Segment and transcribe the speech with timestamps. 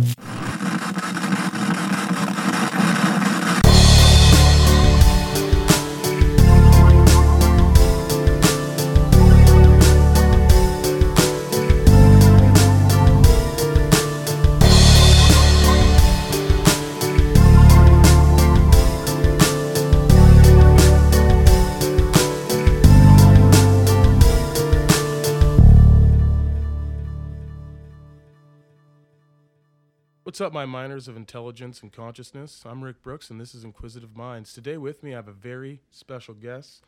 [0.00, 0.29] What's
[30.50, 32.64] up, my miners of intelligence and consciousness?
[32.66, 34.52] I'm Rick Brooks, and this is Inquisitive Minds.
[34.52, 36.82] Today, with me, I have a very special guest,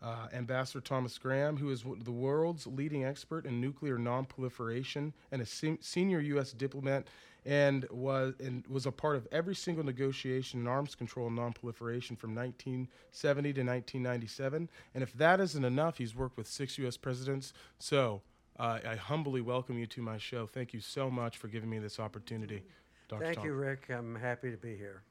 [0.00, 5.46] uh, Ambassador Thomas Graham, who is the world's leading expert in nuclear nonproliferation and a
[5.46, 6.52] se- senior U.S.
[6.52, 7.08] diplomat,
[7.44, 12.16] and was and was a part of every single negotiation in arms control and nonproliferation
[12.16, 14.70] from 1970 to 1997.
[14.94, 16.96] And if that isn't enough, he's worked with six U.S.
[16.96, 17.52] presidents.
[17.80, 18.22] So.
[18.60, 20.48] Uh, I humbly welcome you to my show.
[20.48, 22.64] Thank you so much for giving me this opportunity.
[23.08, 23.24] Dr.
[23.24, 23.46] Thank Tom.
[23.46, 23.88] you, Rick.
[23.90, 25.02] I'm happy to be here.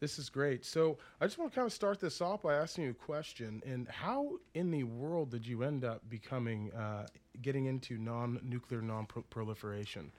[0.00, 0.64] This is great.
[0.64, 3.62] So I just want to kind of start this off by asking you a question.
[3.64, 7.06] And how in the world did you end up becoming, uh,
[7.40, 10.10] getting into non-nuclear non-proliferation?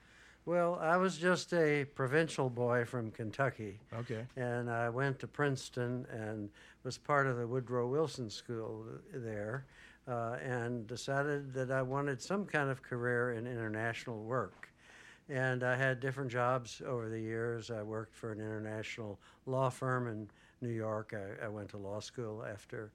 [0.46, 4.26] Well, I was just a provincial boy from Kentucky, Okay.
[4.36, 6.50] and I went to Princeton and
[6.82, 9.64] was part of the Woodrow Wilson School there,
[10.06, 14.68] uh, and decided that I wanted some kind of career in international work.
[15.28, 17.70] And I had different jobs over the years.
[17.70, 20.28] I worked for an international law firm in
[20.60, 21.14] New York.
[21.14, 22.90] I, I went to law school after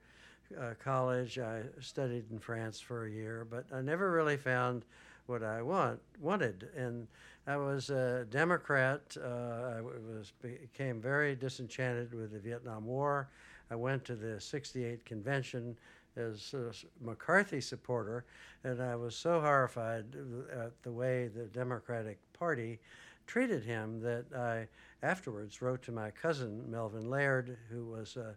[0.60, 1.40] uh, college.
[1.40, 4.86] I studied in France for a year, but I never really found
[5.26, 6.70] what I want wanted.
[6.76, 7.08] And
[7.48, 9.02] I was a Democrat.
[9.18, 13.30] Uh, I was became very disenchanted with the Vietnam War.
[13.72, 15.78] I went to the '68 convention
[16.20, 16.72] as a
[17.04, 18.26] McCarthy supporter,
[18.64, 20.06] and I was so horrified
[20.52, 22.80] at the way the Democratic Party
[23.26, 24.68] treated him that I
[25.06, 28.36] afterwards wrote to my cousin Melvin Laird, who was a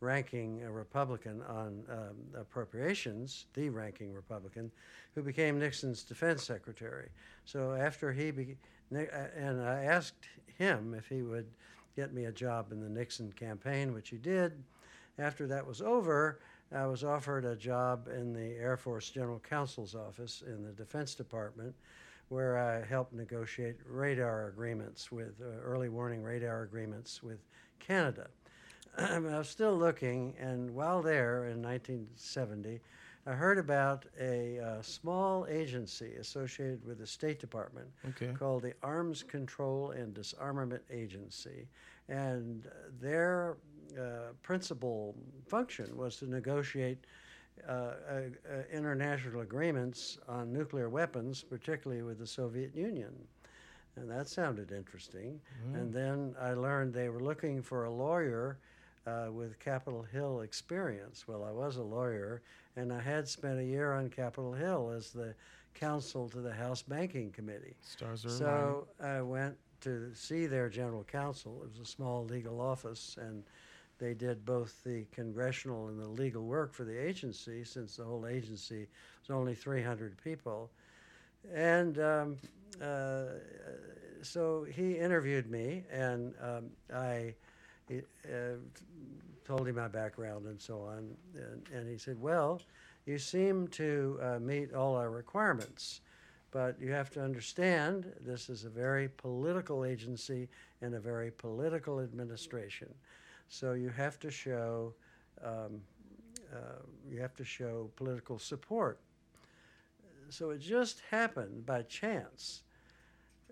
[0.00, 4.70] ranking Republican on um, appropriations, the ranking Republican,
[5.14, 7.08] who became Nixon's defense secretary.
[7.44, 8.56] So after he be,
[8.94, 8.98] uh,
[9.36, 10.26] and I asked
[10.58, 11.46] him if he would
[11.94, 14.52] get me a job in the Nixon campaign, which he did.
[15.18, 16.40] After that was over,
[16.74, 21.14] I was offered a job in the Air Force General Counsel's office in the Defense
[21.14, 21.74] Department,
[22.28, 27.40] where I helped negotiate radar agreements with uh, early warning radar agreements with
[27.78, 28.28] Canada.
[28.98, 32.80] I was still looking, and while there in 1970,
[33.26, 38.32] I heard about a uh, small agency associated with the State Department Okay.
[38.34, 41.68] called the Arms Control and Disarmament Agency.
[42.08, 42.66] And
[43.00, 43.56] their
[43.96, 45.14] uh, principal
[45.46, 47.06] function was to negotiate
[47.68, 47.92] uh,
[48.72, 53.12] international agreements on nuclear weapons, particularly with the Soviet Union.
[53.96, 55.38] And that sounded interesting.
[55.74, 58.58] And then I learned they were looking for a lawyer
[59.06, 61.26] uh, with Capitol Hill experience.
[61.26, 62.42] Well, I was a lawyer,
[62.76, 65.34] and I had spent a year on Capitol Hill as the
[65.74, 67.76] counsel to the House Banking Committee.
[67.82, 68.30] Stars are.
[68.30, 71.62] So I went to see their general counsel.
[71.64, 73.42] It was a small legal office, and
[73.98, 78.26] they did both the congressional and the legal work for the agency, since the whole
[78.26, 78.86] agency
[79.20, 80.70] was only 300 people.
[81.52, 82.36] And um,
[82.80, 83.24] uh,
[84.22, 87.34] so he interviewed me, and um, I
[87.88, 88.56] he, uh,
[89.44, 91.10] told him my background and so on.
[91.34, 92.60] And, and he said, Well,
[93.06, 96.00] you seem to uh, meet all our requirements.
[96.52, 100.48] But you have to understand this is a very political agency
[100.82, 102.92] and a very political administration.
[103.48, 104.92] So you have to show
[105.42, 105.80] um,
[106.52, 109.00] uh, you have to show political support.
[110.28, 112.62] So it just happened by chance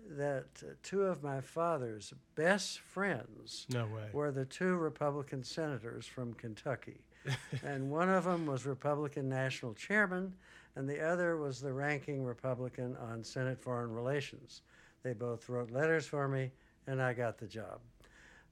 [0.09, 0.45] that
[0.83, 4.09] two of my father's best friends no way.
[4.13, 7.01] were the two Republican senators from Kentucky.
[7.63, 10.33] and one of them was Republican national chairman,
[10.75, 14.61] and the other was the ranking Republican on Senate Foreign Relations.
[15.03, 16.51] They both wrote letters for me,
[16.87, 17.79] and I got the job.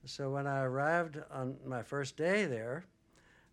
[0.04, 2.84] So when I arrived on my first day there,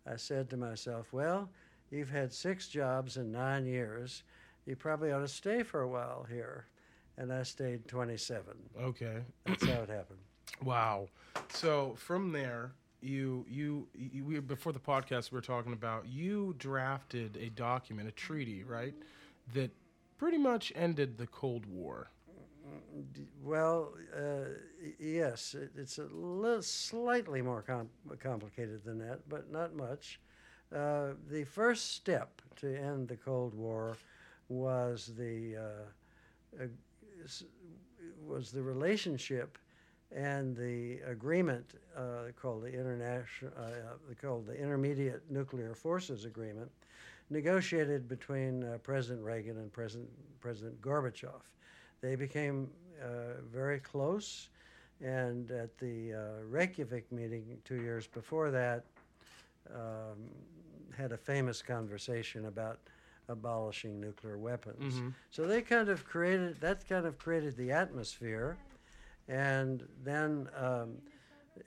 [0.06, 1.50] I said to myself, Well,
[1.90, 4.22] you've had six jobs in nine years.
[4.64, 6.66] You probably ought to stay for a while here.
[7.18, 8.44] And I stayed 27.
[8.80, 9.18] Okay.
[9.44, 10.18] That's how it happened.
[10.64, 11.08] Wow.
[11.50, 16.54] So from there, you you, you we, before the podcast we were talking about you
[16.58, 18.94] drafted a document, a treaty, right,
[19.54, 19.70] that
[20.16, 22.10] pretty much ended the Cold War.
[23.42, 24.48] Well, uh,
[24.98, 30.18] yes, it, it's a little slightly more com- complicated than that, but not much.
[30.74, 33.96] Uh, the first step to end the Cold War
[34.48, 36.64] was the uh,
[38.26, 39.58] was the relationship
[40.14, 46.70] and the agreement uh, called the international uh, called the Intermediate Nuclear Forces Agreement,
[47.30, 50.08] negotiated between uh, President Reagan and President
[50.40, 51.42] President Gorbachev.
[52.00, 52.70] They became
[53.02, 54.48] uh, very close,
[55.02, 56.18] and at the uh,
[56.48, 58.84] Reykjavik meeting two years before that,
[59.74, 60.30] um,
[60.96, 62.78] had a famous conversation about
[63.28, 64.94] abolishing nuclear weapons.
[64.94, 65.14] Mhm.
[65.30, 68.56] So they kind of created that kind of created the atmosphere,
[69.28, 70.98] and then um,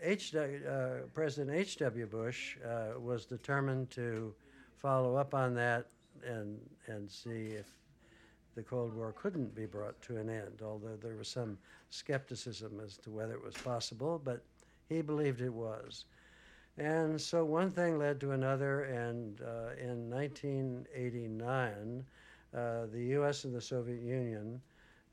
[0.01, 0.33] H.
[0.35, 1.77] Uh, President H.
[1.77, 2.05] W.
[2.07, 4.33] Bush uh, was determined to
[4.77, 5.87] follow up on that
[6.25, 7.67] and and see if
[8.55, 10.61] the Cold War couldn't be brought to an end.
[10.63, 11.57] Although there was some
[11.89, 14.43] skepticism as to whether it was possible, but
[14.89, 16.05] he believed it was.
[16.77, 22.05] And so one thing led to another, and uh, in 1989,
[22.55, 23.43] uh, the U.S.
[23.43, 24.61] and the Soviet Union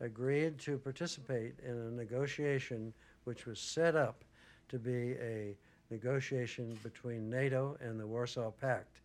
[0.01, 2.93] agreed to participate in a negotiation
[3.25, 4.25] which was set up
[4.69, 5.57] to be a
[5.91, 9.01] negotiation between NATO and the Warsaw Pact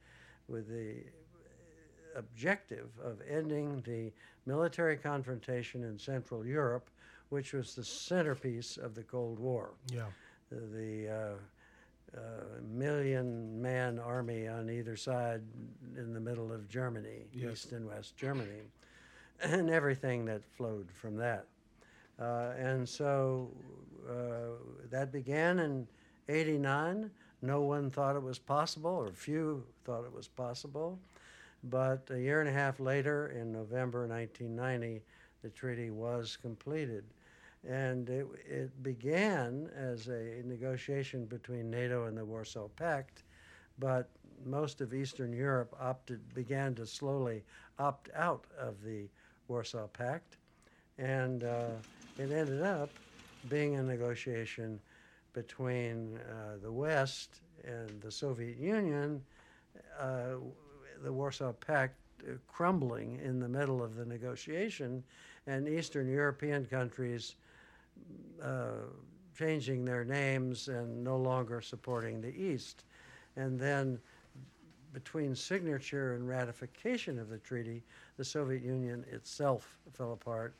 [0.48, 1.04] with the
[2.16, 4.12] objective of ending the
[4.46, 6.90] military confrontation in Central Europe,
[7.30, 10.06] which was the centerpiece of the Cold War Yeah.
[10.52, 11.34] the uh,
[12.16, 12.20] uh,
[12.72, 15.42] million man army on either side
[15.98, 17.52] in the middle of Germany, Yes.
[17.52, 18.62] East and West Germany,
[19.42, 21.46] and everything that flowed from that.
[22.20, 23.50] Uh, and so
[24.10, 24.56] uh,
[24.92, 25.88] that began in
[26.30, 27.10] 89.
[27.42, 30.98] No one thought it was possible, or few thought it was possible.
[31.66, 35.02] But a year and a half later, in November 1990,
[35.42, 37.04] the treaty was completed.
[37.68, 43.24] And it, it began as a negotiation between NATO and the Warsaw Pact,
[43.80, 44.10] but
[44.46, 47.44] most of Eastern Europe opted, began to slowly
[47.80, 49.08] opt out of the
[49.48, 50.38] Warsaw Pact.
[50.98, 51.76] And uh,
[52.18, 53.00] it ended up
[53.48, 54.80] being a negotiation
[55.34, 59.22] between uh, the West and the Soviet Union,
[60.00, 60.36] uh,
[61.02, 65.04] the Warsaw Pact uh, crumbling in the middle of the negotiation,
[65.48, 67.36] and Eastern European countries
[68.42, 68.88] uh,
[69.38, 72.84] changing their names and no longer supporting the East.
[73.36, 74.00] And then
[74.94, 77.84] between signature and ratification of the treaty,
[78.18, 80.54] the Soviet Union itself fell apart,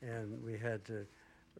[0.00, 1.04] and we had to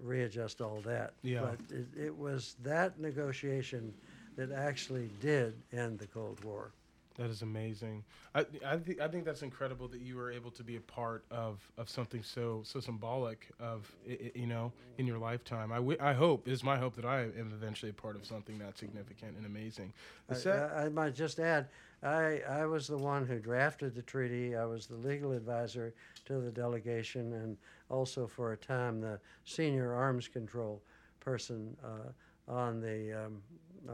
[0.00, 1.15] readjust all that.
[1.23, 1.41] Yeah.
[1.41, 3.93] But it, it was that negotiation
[4.37, 6.73] that actually did end the Cold War.
[7.20, 8.02] That is amazing.
[8.34, 11.22] I I, th- I think that's incredible that you were able to be a part
[11.31, 15.70] of, of something so so symbolic of i- i- you know in your lifetime.
[15.70, 18.25] I, w- I hope it is my hope that I am eventually a part of
[18.25, 19.93] something that significant and amazing.
[20.28, 21.69] The I, I, I might just add,
[22.02, 24.56] I, I was the one who drafted the treaty.
[24.56, 25.93] I was the legal advisor
[26.25, 27.58] to the delegation and
[27.90, 30.81] also for a time the senior arms control
[31.20, 33.43] person uh, on the um,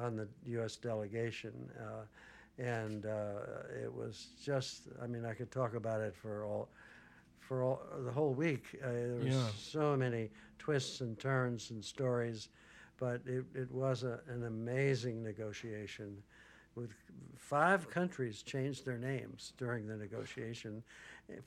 [0.00, 0.76] on the U.S.
[0.76, 1.52] delegation.
[1.80, 2.04] Uh,
[2.58, 6.68] and uh, it was just, I mean, I could talk about it for all,
[7.38, 8.64] for all, the whole week.
[8.82, 9.50] Uh, there was Yeah.
[9.58, 12.48] so many twists and turns and stories,
[12.98, 16.22] but it, it was a, an amazing negotiation.
[16.74, 16.90] With
[17.38, 20.82] five countries changed their names during the negotiation,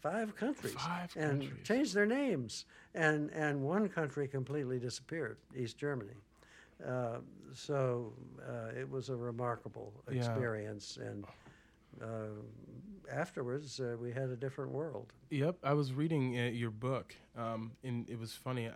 [0.02, 1.68] five countries, Five and countries.
[1.68, 2.66] changed their names,
[2.96, 6.16] and and one country completely disappeared, East Germany.
[6.86, 7.18] Uh,
[7.54, 8.14] so
[8.48, 10.18] uh, it was a remarkable Yeah.
[10.18, 11.26] experience, and
[12.02, 12.06] uh,
[13.12, 15.12] afterwards uh, we had a different world.
[15.30, 18.70] Yep, I was reading uh, your book, um, and it was funny.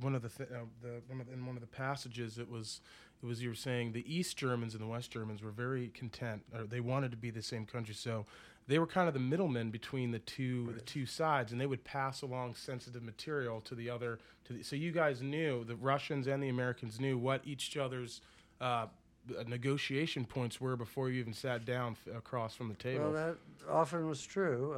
[0.00, 2.48] One of the, th- uh, the one of the, in one of the passages, it
[2.50, 2.80] was
[3.22, 6.42] it was you were saying the East Germans and the West Germans were very content,
[6.52, 8.26] or they wanted to be the same country, so
[8.66, 11.84] they were kind of the middlemen between the two the two sides, and they would
[11.84, 14.18] pass along sensitive material to the other.
[14.46, 18.20] To the, so you guys knew the Russians and the Americans knew what each other's
[18.60, 18.86] uh,
[19.46, 23.10] negotiation points were before you even sat down f- across from the table.
[23.10, 23.36] Well, that
[23.70, 24.74] often was true.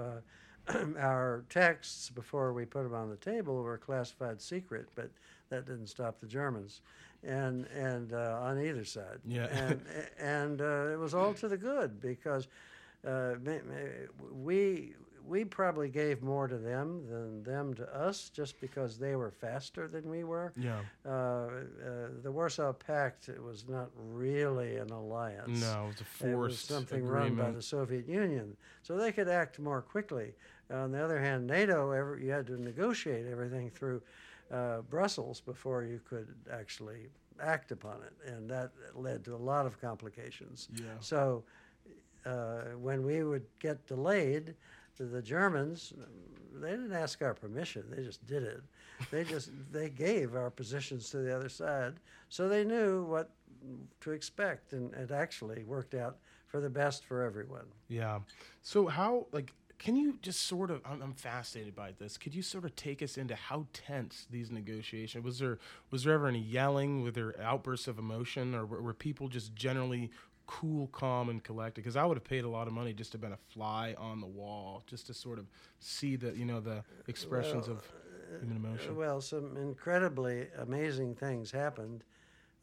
[0.68, 5.10] Uh, our texts, before we put them on the table, were classified secret, but
[5.48, 6.80] that didn't stop the Germans,
[7.22, 9.20] and and uh, on either side.
[9.24, 9.46] Yeah.
[9.46, 9.80] and
[10.18, 12.48] and uh, it was all to the good because
[13.06, 13.34] uh,
[14.32, 14.94] we
[15.26, 19.88] we probably gave more to them than them to us, just because they were faster
[19.88, 20.52] than we were.
[20.56, 20.78] yeah.
[21.04, 21.48] Uh, uh,
[22.22, 25.60] the Warsaw Pact was not really an alliance.
[25.60, 27.36] No, it was a It was something agreement.
[27.38, 30.32] run by the Soviet Union, so they could act more quickly.
[30.72, 34.02] On the other hand, NATO, ever, you had to negotiate everything through
[34.52, 37.08] uh, Brussels before you could actually
[37.40, 40.68] act upon it, and that led to a lot of complications.
[40.76, 40.84] Yeah.
[41.00, 41.42] So
[42.26, 44.54] Uh, when we would get delayed,
[44.98, 45.92] the Germans,
[46.54, 47.84] they didn't ask our permission.
[47.90, 48.62] They just did it.
[49.10, 51.94] They just they gave our positions to the other side,
[52.28, 53.30] so they knew what
[54.00, 56.16] to expect, and it actually worked out
[56.46, 57.66] for the best for everyone.
[57.88, 58.20] Yeah.
[58.62, 62.16] So how like can you just sort of I'm, I'm fascinated by this.
[62.16, 65.58] Could you sort of take us into how tense these negotiations was there
[65.90, 69.54] was there ever any yelling, were there outbursts of emotion or were, were people just
[69.54, 70.10] generally
[70.46, 71.82] cool, calm, and collected?
[71.82, 74.20] Because I would have paid a lot of money just to been a fly on
[74.20, 75.46] the wall, just to sort of
[75.80, 77.84] see the you know the expressions Well, of
[78.40, 78.96] human emotion.
[78.96, 82.04] Well, some incredibly amazing things happened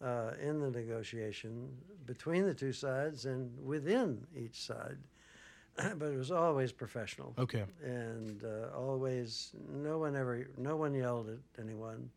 [0.04, 1.70] uh, in the negotiation
[2.06, 4.98] between the two sides and within each side,
[5.98, 7.34] but it was always professional.
[7.38, 7.64] Okay.
[7.84, 12.10] and uh, always no one ever no one yelled at anyone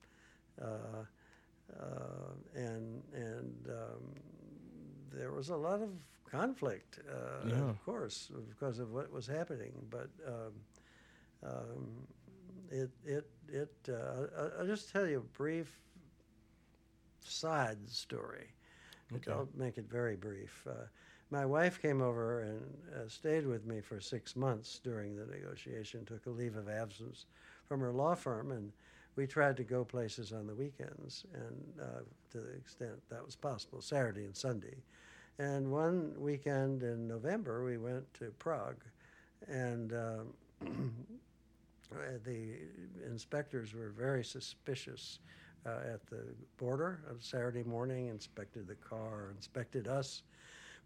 [0.60, 1.04] uh,
[1.78, 4.02] uh, and and um,
[5.16, 5.90] there was a lot of
[6.30, 7.70] conflict uh, Yeah.
[7.70, 10.52] of course because of what was happening but um,
[11.44, 12.06] um,
[12.70, 15.80] it it it uh, I- I'll just tell you a brief
[17.22, 18.48] side story
[19.14, 19.30] Okay.
[19.32, 20.66] I'll make it very brief.
[20.68, 20.86] Uh,
[21.30, 22.60] my wife came over and
[22.94, 27.26] uh, stayed with me for six months during the negotiation, took a leave of absence
[27.66, 28.72] from her law firm, and
[29.16, 32.00] we tried to go places on the weekends, and uh,
[32.32, 34.76] to the extent that was possible, Saturday and Sunday.
[35.38, 38.82] And one weekend in November, we went to Prague,
[39.48, 40.34] and um,
[41.92, 42.54] uh, the
[43.06, 45.18] inspectors were very suspicious
[45.66, 46.22] uh, at the
[46.56, 50.22] border on Saturday morning, inspected the car, inspected us.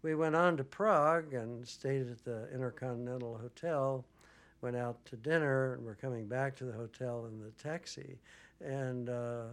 [0.01, 4.03] We went on to Prague and stayed at the Intercontinental Hotel,
[4.61, 8.17] went out to dinner, and we're coming back to the hotel in the taxi.
[8.59, 9.43] And uh,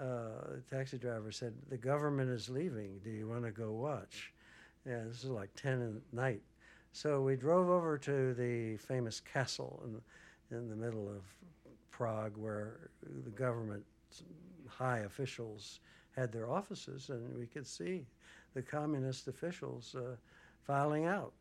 [0.00, 3.00] uh, the taxi driver said, The government is leaving.
[3.04, 4.32] Do you want to go watch?
[4.86, 6.42] Yeah, this is like 10 at night.
[6.92, 11.22] So we drove over to the famous castle in, in the middle of
[11.90, 12.90] Prague where
[13.24, 13.84] the government
[14.68, 15.80] high officials
[16.16, 18.04] had their offices, and we could see
[18.54, 20.16] the communist officials uh,
[20.66, 21.32] filing out.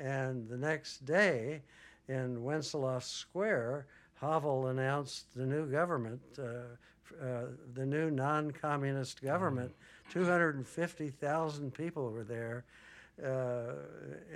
[0.00, 1.62] And the next day,
[2.08, 3.86] in Wenceslas Square,
[4.20, 6.76] Havel announced the new government, uh,
[7.22, 9.72] uh, the new non-communist government.
[10.10, 12.64] 250,000 people were there,
[13.24, 13.74] uh,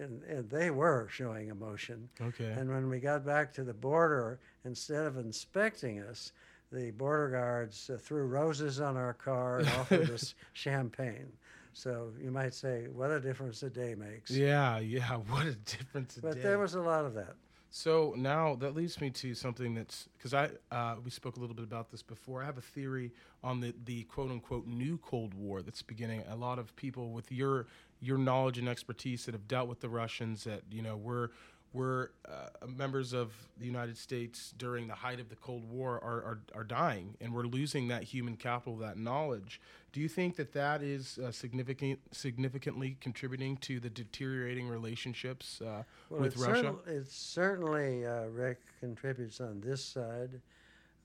[0.01, 2.09] and, and they were showing emotion.
[2.21, 2.51] Okay.
[2.53, 6.33] And when we got back to the border, instead of inspecting us,
[6.73, 11.33] the border guards uh, threw roses on our car and offered us champagne.
[11.73, 14.31] So you might say, what a difference a day makes.
[14.31, 15.17] yeah, yeah.
[15.29, 16.41] What a difference a But day.
[16.43, 17.35] there was a lot of that.
[17.71, 21.55] So now that leads me to something that's because I uh, we spoke a little
[21.55, 22.43] bit about this before.
[22.43, 23.13] I have a theory
[23.45, 26.23] on the the quote unquote new Cold War that's beginning.
[26.31, 27.67] A lot of people with your
[28.01, 31.31] your knowledge and expertise that have dealt with the Russians that you know were
[31.75, 36.23] were uh, members of the United States during the height of the Cold War are,
[36.23, 39.61] are are dying, and we're losing that human capital, that knowledge.
[39.93, 45.83] Do you think that that is uh, significant significantly contributing to the deteriorating relationships uh,
[46.11, 46.55] Well, with it Russia?
[46.85, 50.41] certain- it certainly, uh, Rick, contributes on this side,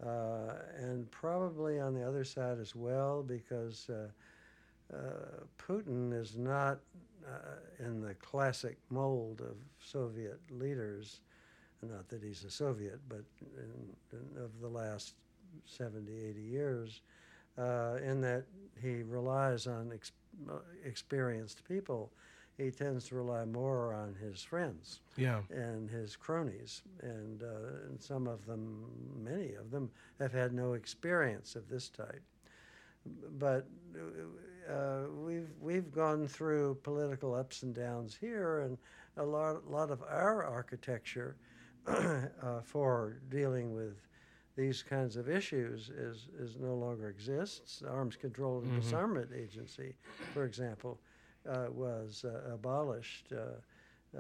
[0.05, 4.09] uh, and probably on the other side as well, because uh,
[4.93, 4.97] uh,
[5.57, 6.79] Putin is not
[7.25, 7.39] uh,
[7.85, 11.21] in the classic mold of Soviet leaders.
[11.81, 13.23] Not that he's a Soviet, but
[13.57, 15.15] in, in, of the last
[15.65, 17.01] 70, 80 years,
[17.57, 18.45] uh, in that
[18.81, 20.11] he relies on ex-
[20.49, 22.11] uh, experienced people.
[22.57, 25.39] He tends to rely more on his friends yeah.
[25.49, 28.85] and his cronies, and, uh, and some of them,
[29.23, 32.21] many of them, have had no experience of this type.
[33.39, 33.67] But
[34.69, 38.77] uh, we've we've gone through political ups and downs here, and
[39.17, 41.35] a lot lot of our architecture
[41.87, 44.07] uh, for dealing with
[44.55, 47.79] these kinds of issues is is no longer exists.
[47.79, 48.81] The Arms Control and Mhm.
[48.81, 49.95] Disarmament Agency,
[50.33, 50.99] for example,
[51.47, 53.31] uh, was uh, abolished.
[53.33, 53.55] Uh,
[54.15, 54.19] uh,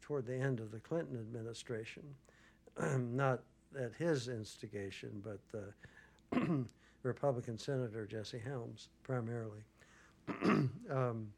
[0.00, 2.02] toward the end of the Clinton administration,
[2.98, 3.42] not
[3.76, 6.64] at his instigation, but the
[7.02, 9.64] Republican Senator Jesse Helms primarily.
[10.90, 11.32] um,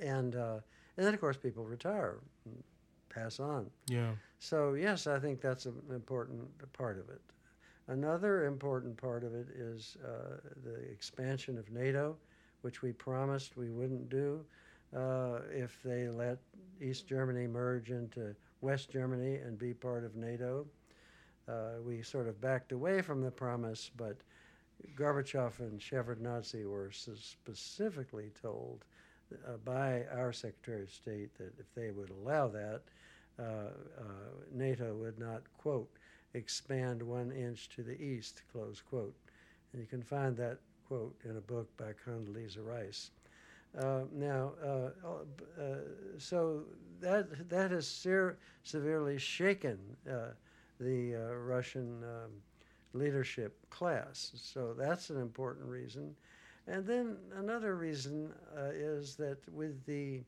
[0.00, 0.60] and uh,
[0.96, 2.18] and then of course people retire,
[3.08, 3.68] pass on.
[3.88, 4.12] Yeah.
[4.38, 7.20] So yes, I think that's an important part of it.
[7.88, 12.16] Another important part of it is uh, the expansion of NATO,
[12.62, 14.44] which we promised we wouldn't do
[14.94, 16.38] uh, if they let
[16.80, 20.66] East Germany merge into West Germany and be part of NATO.
[21.48, 24.18] Uh, we sort of backed away from the promise, but
[24.96, 28.84] Gorbachev and Shevardnadze were specifically told
[29.32, 32.82] uh, by our Secretary of State that if they would allow that,
[34.52, 35.90] NATO would not, quote,
[36.34, 39.14] expand one inch to the east, close quote.
[39.72, 43.10] And you can find that quote in a book by Condoleezza Rice.
[43.78, 44.90] Uh, now, uh,
[45.60, 45.64] uh,
[46.16, 46.64] so
[47.00, 49.78] that that has ser- severely shaken
[50.10, 50.30] uh,
[50.80, 52.30] the uh, Russian um,
[52.94, 54.32] leadership class.
[54.34, 56.14] So that's an important reason.
[56.66, 60.22] And then another reason uh, is that with the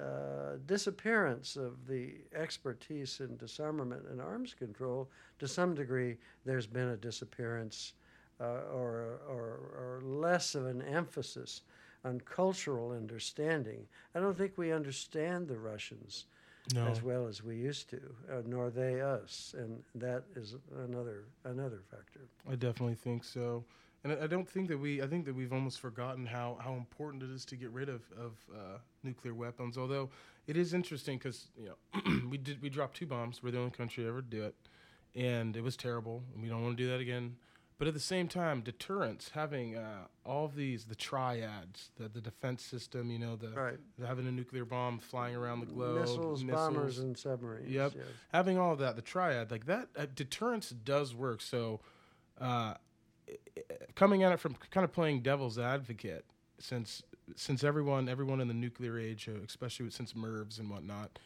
[0.00, 5.08] uh, disappearance of the expertise in disarmament and arms control,
[5.38, 7.92] to some degree, there's been a disappearance
[8.40, 11.62] uh, or, or, or less of an emphasis
[12.04, 13.86] on cultural understanding.
[14.14, 16.26] I don't think we understand the Russians
[16.74, 16.86] No.
[16.88, 21.82] as well as we used to, uh, nor they us, and that is another another
[21.90, 22.20] factor.
[22.50, 23.64] I definitely think so.
[24.04, 26.74] And I I don't think that we, I think that we've almost forgotten how, how
[26.74, 29.76] important it is to get rid of, of uh, nuclear weapons.
[29.78, 30.10] Although
[30.46, 33.42] it is interesting because, you know, we did, we dropped two bombs.
[33.42, 34.54] We're the only country ever to do it.
[35.14, 36.22] And it was terrible.
[36.34, 37.36] And we don't want to do that again.
[37.76, 42.20] But at the same time, deterrence, having uh, all of these, the triads, the, the
[42.20, 43.78] defense system, you know, the, Right.
[43.98, 47.68] the having a nuclear bomb flying around the globe, missiles, bombers, and submarines.
[47.68, 47.92] Yep.
[47.96, 48.04] yes.
[48.32, 51.40] having all of that, the triad, like that, uh, deterrence does work.
[51.40, 51.80] So,
[52.40, 52.74] uh,
[53.94, 56.24] coming at it from kind of playing devil's advocate,
[56.58, 57.02] since
[57.36, 61.18] since everyone everyone in the nuclear age, uh, especially since MIRVs and whatnot,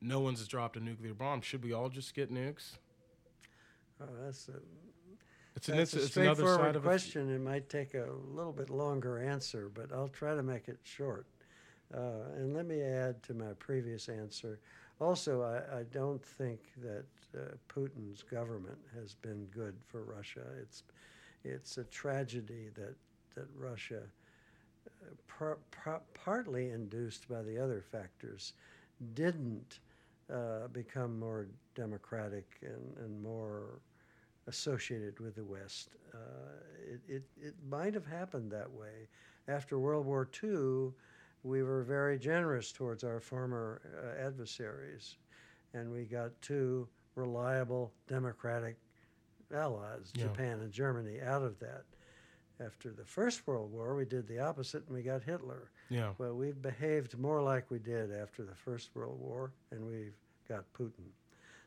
[0.00, 1.40] no one's dropped a nuclear bomb.
[1.40, 2.72] Should we all just get nukes?
[4.00, 4.52] Oh, that's a,
[5.54, 7.34] It's an that's it's, a it's another straightforward side of a- question.
[7.34, 11.26] It might take a little bit longer answer, but I'll try to make it short.
[11.94, 12.00] Uh,
[12.36, 14.58] and let me add to my previous answer.
[15.00, 17.04] Also, I, I don't think that
[17.36, 20.42] uh, Putin's government has been good for Russia.
[20.60, 20.82] It's
[21.46, 22.94] it's a tragedy that
[23.36, 24.02] that Russia,
[24.86, 28.54] uh, par, par, partly induced by the other factors,
[29.14, 29.80] didn't
[30.32, 33.80] uh, become more democratic and, and more
[34.46, 35.90] associated with the West.
[36.14, 36.18] Uh,
[36.92, 39.08] it, it, it might have happened that way.
[39.48, 40.92] After World War II,
[41.42, 45.16] we were very generous towards our former uh, adversaries,
[45.74, 48.76] and we got two reliable democratic
[49.54, 50.24] allies, Yeah.
[50.24, 51.84] Japan and Germany, out of that.
[52.58, 55.70] After the First World War, we did the opposite and we got Hitler.
[55.90, 56.14] yeah.
[56.16, 60.16] Well, we've behaved more like we did after the First World War, and we've
[60.48, 61.10] got Putin.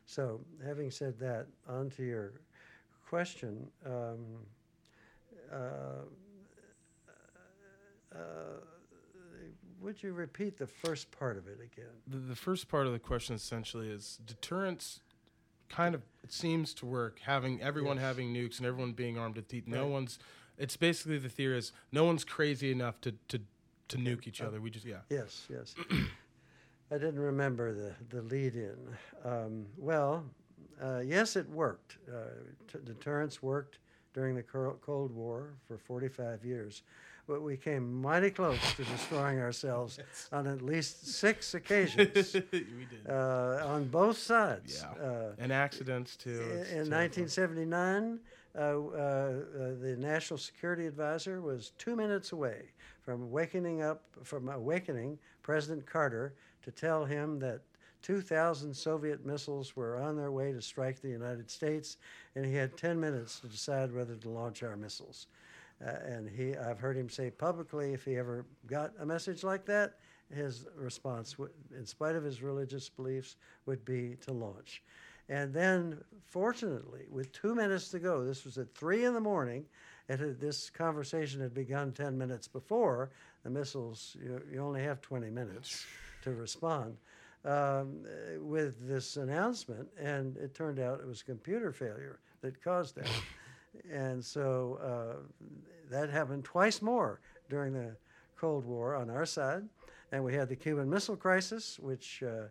[0.06, 2.32] So, having said that, on to your
[3.08, 3.70] question.
[3.86, 4.24] Um,
[5.52, 6.04] uh,
[8.12, 8.18] uh,
[9.80, 11.86] would you repeat the first part of it again?
[12.06, 15.00] The, the first part of the question essentially is deterrence.
[15.70, 17.20] Kind of it seems to work.
[17.20, 18.04] Having everyone Yes.
[18.04, 19.66] having nukes and everyone being armed to the teeth.
[19.66, 19.90] No Right.
[19.92, 20.18] one's.
[20.58, 23.40] It's basically the theory is no one's crazy enough to to
[23.88, 24.60] to nuke each other.
[24.60, 25.00] We just yeah.
[25.08, 25.74] Yes, yes.
[26.92, 28.76] I didn't remember the, the lead in.
[29.24, 30.24] Um, well,
[30.82, 31.98] uh, yes, it worked.
[32.12, 32.24] Uh,
[32.66, 33.78] t- deterrence worked
[34.12, 36.82] during the Cold War for 45 years.
[37.30, 40.00] But we came mighty close to destroying ourselves
[40.32, 43.08] on at least six occasions we did.
[43.08, 44.84] uh, on both sides.
[44.84, 45.00] Yeah.
[45.00, 46.40] Uh, and accidents too.
[46.40, 48.18] in, in 1979,
[48.52, 48.78] uh, uh, uh,
[49.80, 52.62] the National Security Advisor was two minutes away
[53.00, 57.60] from waking up, from awakening President Carter to tell him that
[58.02, 61.96] 2,000 Soviet missiles were on their way to strike the United States,
[62.34, 65.28] and he had 10 minutes to decide whether to launch our missiles.
[65.84, 69.64] Uh, and he, I've heard him say publicly, if he ever got a message like
[69.66, 69.94] that,
[70.34, 74.82] his response, would, in spite of his religious beliefs, would be to launch.
[75.28, 79.64] And then, fortunately, with two minutes to go, this was at three in the morning.
[80.08, 83.10] It had, this conversation had begun 10 minutes before.
[83.44, 85.86] The missiles, you, you only have 20 minutes
[86.22, 86.96] to respond
[87.44, 88.04] um,
[88.40, 89.88] with this announcement.
[89.98, 93.08] And it turned out it was computer failure that caused that.
[93.90, 95.44] And so uh,
[95.90, 97.96] that happened twice more during the
[98.36, 99.64] Cold War on our side.
[100.12, 102.46] And we had the Cuban Missile Crisis, which uh,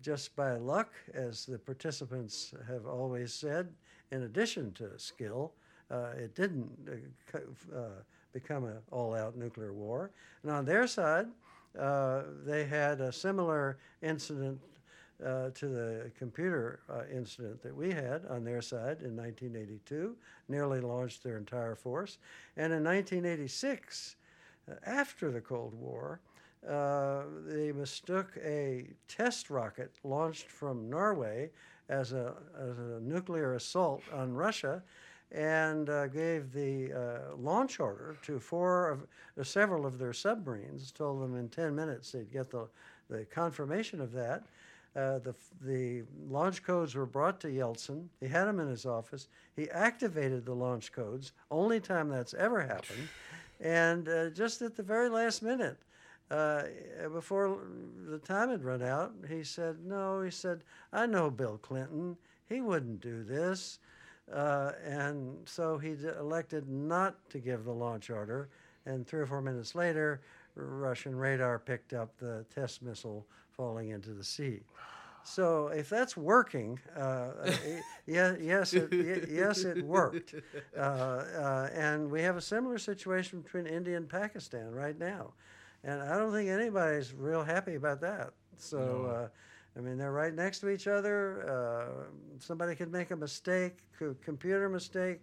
[0.00, 3.68] just by luck, as the participants have always said,
[4.10, 5.52] in addition to skill,
[5.90, 6.70] uh, it didn't
[7.34, 7.38] uh,
[7.74, 7.88] uh,
[8.32, 10.10] become an all out nuclear war.
[10.42, 11.26] And on their side,
[11.78, 14.60] uh, they had a similar incident
[15.24, 20.16] uh, to the computer uh, incident that we had on their side in 1982,
[20.48, 22.18] nearly launched their entire force.
[22.56, 24.16] And in 1986,
[24.70, 26.20] uh, after the Cold War,
[26.68, 31.50] uh, they mistook a test rocket launched from Norway
[31.88, 34.82] as a, as a nuclear assault on Russia
[35.32, 39.06] and uh, gave the uh, launch order to four of
[39.38, 42.68] uh, several of their submarines, told them in 10 minutes they'd get the,
[43.08, 44.44] the confirmation of that.
[44.94, 48.08] Uh, the, the launch codes were brought to Yeltsin.
[48.20, 49.28] He had them in his office.
[49.56, 53.08] He activated the launch codes, only time that's ever happened.
[53.60, 55.78] And uh, just at the very last minute,
[56.30, 56.62] uh,
[57.12, 57.58] before
[58.06, 62.16] the time had run out, he said, No, he said, I know Bill Clinton.
[62.48, 63.78] He wouldn't do this.
[64.32, 68.48] Uh, and so he d- elected not to give the launch order.
[68.86, 70.22] And three or four minutes later,
[70.54, 74.60] Russian radar picked up the test missile falling into the sea.
[75.24, 77.30] So if that's working, uh,
[78.06, 80.34] yeah, yes, it, yes, it worked.
[80.76, 85.32] Uh, uh, and we have a similar situation between India and Pakistan right now,
[85.84, 88.32] and I don't think anybody's real happy about that.
[88.56, 89.06] So.
[89.14, 89.28] Uh,
[89.76, 91.48] I mean, they're right next to each other.
[91.48, 92.04] Uh,
[92.38, 93.78] somebody could make a mistake,
[94.22, 95.20] computer mistake.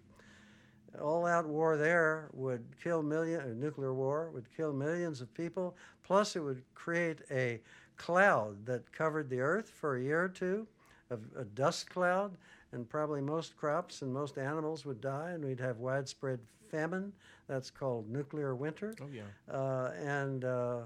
[1.02, 3.41] All-out war there would kill million.
[3.41, 5.75] A nuclear war would kill millions of people.
[6.04, 7.62] Plus, it would create a
[7.97, 10.65] cloud that covered the Earth for a year or two,
[11.12, 12.38] a, a dust cloud,
[12.71, 17.12] and probably most crops and most animals would die, and we'd have widespread famine.
[17.47, 18.95] That's called nuclear winter.
[19.02, 19.23] Oh yeah.
[19.54, 20.82] Uh, and uh,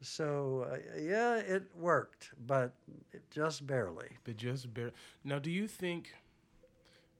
[0.00, 2.72] so, uh, yeah, it worked, but
[3.12, 4.08] it just barely.
[4.24, 4.92] But just bear.
[5.24, 6.14] Now, do you think?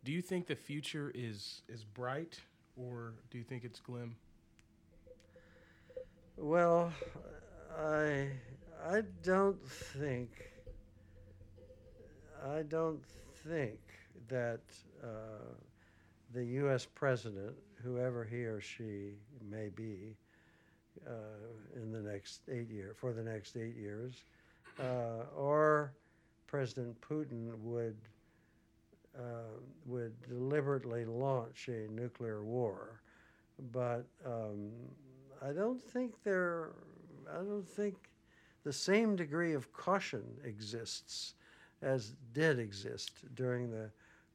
[0.08, 2.40] Do you think the future is is bright,
[2.78, 4.16] or do you think it's glim?
[6.38, 6.90] Well,
[7.78, 8.30] I
[8.88, 10.30] I don't think
[12.42, 13.04] I don't
[13.46, 13.78] think
[14.28, 14.62] that
[15.04, 15.44] uh,
[16.32, 16.86] the U.S.
[16.86, 19.10] president, whoever he or she
[19.50, 20.16] may be,
[21.06, 21.12] uh,
[21.76, 24.22] in the next eight year for the next eight years,
[24.80, 25.92] uh, or
[26.46, 27.98] President Putin would
[29.18, 29.22] uh,
[29.86, 33.00] would deliberately launch a nuclear war,
[33.72, 34.70] but um,
[35.42, 36.70] I don't think there.
[37.30, 37.96] I don't think
[38.64, 41.34] the same degree of caution exists
[41.82, 43.90] as did exist during the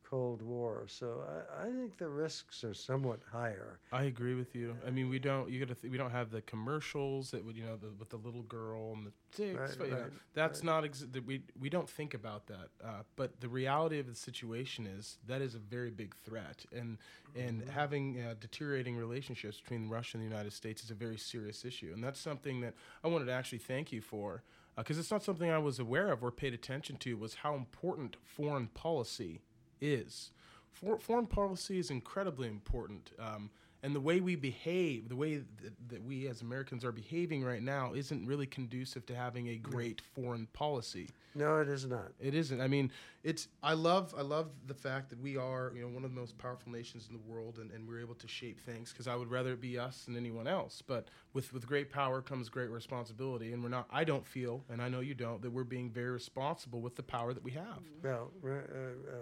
[0.10, 0.84] Cold War.
[0.88, 3.80] So I, I think the risks are somewhat higher.
[3.92, 4.76] I agree with you.
[4.86, 5.50] I mean, we don't.
[5.50, 5.80] You gotta.
[5.80, 8.94] Th- we don't have the commercials that would, you know, the, with the little girl
[8.94, 9.78] and the six.
[9.78, 10.66] Right, you know, that's right.
[10.66, 10.86] not.
[10.86, 12.70] Ex- that we we don't think about that.
[12.84, 16.98] Uh, but the reality of the situation is that is a very big threat, and
[17.36, 17.72] and Mm-hmm.
[17.72, 21.92] having uh, deteriorating relationships between Russia and the United States is a very serious issue,
[21.94, 24.44] and that's something that I wanted to actually thank you for.
[24.78, 28.18] Because it's not something I was aware of or paid attention to was how important
[28.24, 29.42] foreign policy
[29.84, 30.32] is.
[30.72, 33.12] For, foreign policy is incredibly important.
[33.20, 33.52] Um,
[33.84, 37.62] and the way we behave, the way that, that we as Americans are behaving right
[37.62, 41.10] now, isn't really conducive to having a great foreign policy.
[41.36, 42.14] No, it is not.
[42.18, 42.62] It isn't.
[42.62, 42.92] I mean,
[43.24, 43.50] it's.
[43.62, 44.14] I love.
[44.18, 47.08] I love the fact that we are, you know, one of the most powerful nations
[47.10, 48.92] in the world, and, and we're able to shape things.
[48.92, 50.82] Because I would rather it be us than anyone else.
[50.86, 53.88] But with with great power comes great responsibility, and we're not.
[53.92, 57.04] I don't feel, and I know you don't, that we're being very responsible with the
[57.04, 57.82] power that we have.
[58.02, 59.14] Well, uh, uh,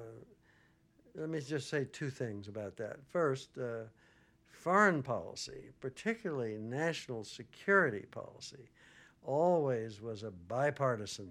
[1.15, 2.97] let me just say two things about that.
[3.09, 3.83] First, uh,
[4.47, 8.69] foreign policy, particularly national security policy,
[9.23, 11.29] always was a bipartisan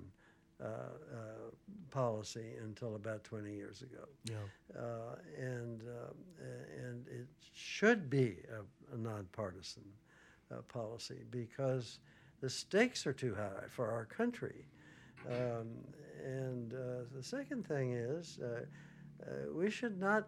[0.62, 1.51] uh, uh,
[1.90, 4.05] policy until about 20 years ago.
[4.25, 4.79] Yeah.
[4.79, 6.14] Uh, and, um,
[6.77, 9.85] and it should be a, a nonpartisan
[10.53, 12.01] uh, policy because
[12.40, 14.66] the stakes are too high for our country.
[15.29, 15.69] Um,
[16.25, 18.38] and uh, the second thing is,
[19.22, 20.26] uh, we should not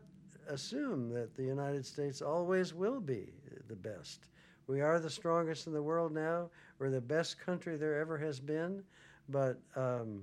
[0.49, 3.33] assume that the United States always will be
[3.69, 4.29] the best.
[4.67, 6.51] We are the strongest in the world now.
[6.79, 8.83] We're the best country there ever has been.
[9.29, 10.23] But, um,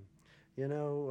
[0.55, 1.09] you know,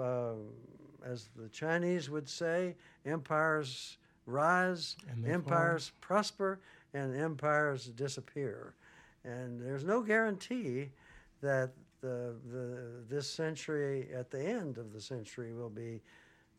[1.05, 5.35] uh, as the Chinese would say, empires rise, And they fall.
[5.37, 6.61] empires prosper,
[6.95, 8.75] and empires disappear.
[9.25, 10.91] And there's no guarantee
[11.41, 16.03] that the, the, this century, at the end of the century, will be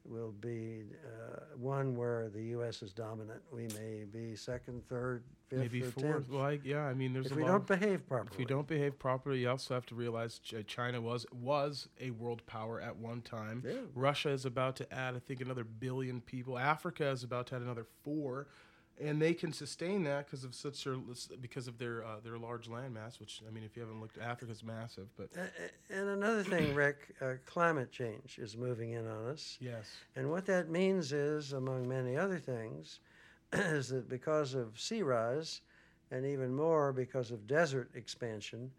[0.09, 2.81] will be uh, one where the U.S.
[2.81, 3.41] is dominant.
[3.51, 6.05] We may be second, third, fifth, Maybe or fourth.
[6.05, 6.81] tenth Well, I, yeah.
[6.85, 7.49] I mean, there's if a we lot.
[7.49, 8.29] don't behave properly.
[8.31, 12.45] If we don't behave properly, you also have to realize China was was a world
[12.45, 13.63] power at one time.
[13.65, 13.73] Yeah.
[13.95, 16.57] Russia is about to add, I think, another billion people.
[16.57, 18.47] Africa is about to add another four,
[18.99, 20.95] and they can sustain that because of such their
[21.41, 23.19] because of their uh, their large landmass.
[23.19, 25.07] Which I mean, if you haven't looked, Africa's massive.
[25.17, 29.57] But a- And another thing, Rick, uh, climate change is moving in on us.
[29.61, 29.85] yes,
[30.15, 32.99] And what that means is, among many other things,
[33.53, 35.61] is that because of sea rise,
[36.11, 38.71] and even more because of desert expansion,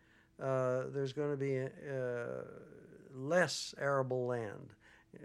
[0.42, 2.42] uh, there's going to be uh,
[3.14, 4.74] less arable land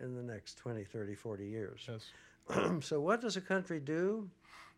[0.01, 1.89] in the next 20, 30, 40 years.
[1.89, 4.29] yes, so, what does a country do?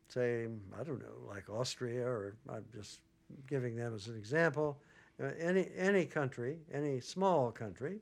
[0.09, 0.47] Say,
[0.79, 3.01] I don't know, like Austria, or I'm just
[3.47, 4.77] giving them as an example.
[5.21, 7.99] Uh, any any country, any small country,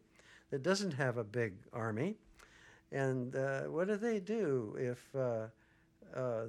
[0.52, 2.16] that doesn't have a big army.
[2.92, 5.48] And uh, what do they do if uh,
[6.16, 6.46] uh,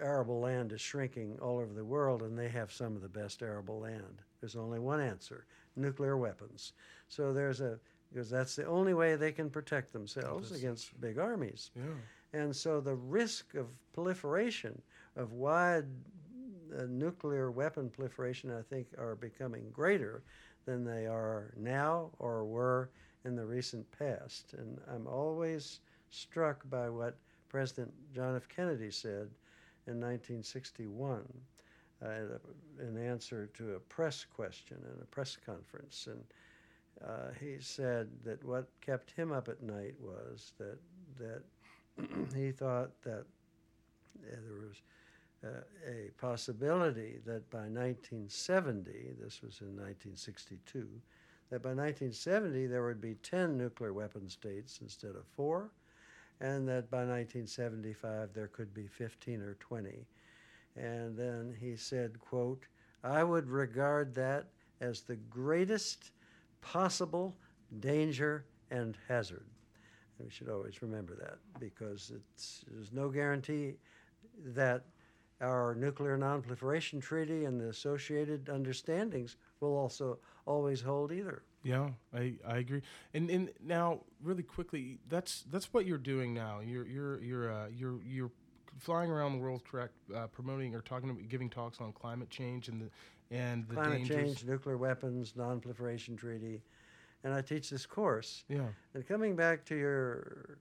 [0.00, 3.42] arable land is shrinking all over the world and they have some of the best
[3.42, 4.22] arable land?
[4.40, 6.72] There's only one answer nuclear weapons.
[7.08, 7.78] So there's a,
[8.12, 11.70] because that's the only way they can protect themselves against big armies.
[11.74, 11.82] Yeah.
[12.32, 14.80] And so the risk of proliferation,
[15.16, 15.86] of wide
[16.78, 20.22] uh, nuclear weapon proliferation, I think, are becoming greater
[20.64, 22.90] than they are now or were
[23.24, 24.54] in the recent past.
[24.56, 27.16] And I'm always struck by what
[27.48, 28.48] President John F.
[28.48, 29.28] Kennedy said
[29.86, 31.24] in 1961
[32.04, 32.08] uh,
[32.80, 36.08] in answer to a press question in a press conference.
[36.10, 36.24] And
[37.04, 40.78] uh, he said that what kept him up at night was that
[41.18, 41.42] that
[42.34, 43.24] he thought that
[44.22, 44.82] there was
[45.44, 50.86] uh, a possibility that by 1970, this was in 1962,
[51.50, 55.70] that by 1970 there would be 10 nuclear weapon states instead of four,
[56.40, 60.06] and that by 1975 there could be 15 or 20.
[60.76, 62.66] And then he said, quote,
[63.02, 64.48] I would regard that
[64.80, 66.12] as the greatest
[66.60, 67.36] possible
[67.80, 69.46] danger and hazard.
[70.20, 73.76] And we should always remember that because it's, there's no guarantee
[74.54, 74.84] that
[75.40, 81.42] our nuclear nonproliferation treaty and the associated understandings will also always hold either.
[81.62, 82.82] Yeah, I, I agree.
[83.14, 86.60] And and now really quickly, that's that's what you're doing now.
[86.60, 88.30] You're you're you're uh, you're you're
[88.78, 89.94] flying around the world, correct?
[90.14, 93.98] Uh, promoting or talking, about, giving talks on climate change and the and the Climate
[93.98, 94.16] dangers.
[94.16, 96.62] change, nuclear weapons, nonproliferation treaty,
[97.24, 98.44] and I teach this course.
[98.48, 100.58] Yeah, And coming back to your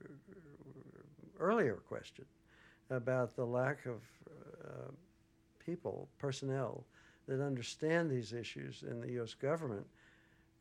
[1.39, 2.25] earlier question
[2.89, 4.01] about the lack of
[4.65, 4.91] uh,
[5.65, 6.83] people, personnel
[7.27, 9.33] that understand these issues in the U.S.
[9.35, 9.85] government,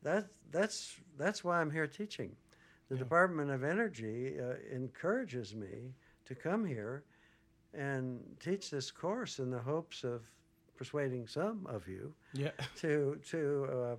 [0.03, 2.37] that, that's, that's why I'm here teaching.
[2.89, 3.01] The Yeah.
[3.01, 5.93] Department of Energy uh, encourages me
[6.27, 7.05] to come here
[7.75, 10.23] and teach this course in the hopes of
[10.77, 13.99] persuading some of you yeah, to to um,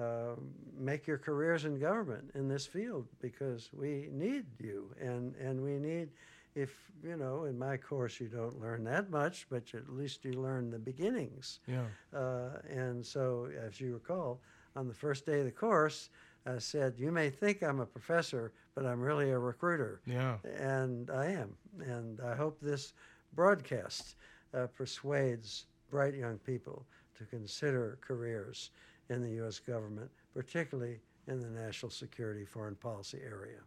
[0.00, 0.34] uh,
[0.78, 5.78] make your careers in government in this field because we need you and and we
[5.78, 6.10] need
[6.54, 10.32] if you know in my course you don't learn that much but at least you
[10.34, 14.40] learn the beginnings yeah, uh, and so as you recall
[14.74, 16.10] on the first day of the course
[16.46, 20.36] I said you may think I'm a professor but I'm really a recruiter yeah.
[20.44, 21.56] and I am.
[21.80, 22.92] And I hope this
[23.34, 24.14] broadcast
[24.54, 26.86] uh, persuades bright young people
[27.18, 28.70] to consider careers
[29.10, 29.58] in the U.S.
[29.58, 33.58] government, particularly in the national security foreign policy area.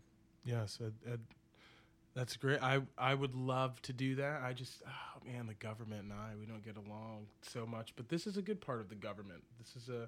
[0.45, 1.19] Yes, Ed, Ed,
[2.15, 2.61] that's great.
[2.61, 4.41] I I would love to do that.
[4.41, 7.93] I just, oh man, the government and I, we don't get along so much.
[7.95, 9.43] But this is a good part of the government.
[9.59, 10.07] This is a,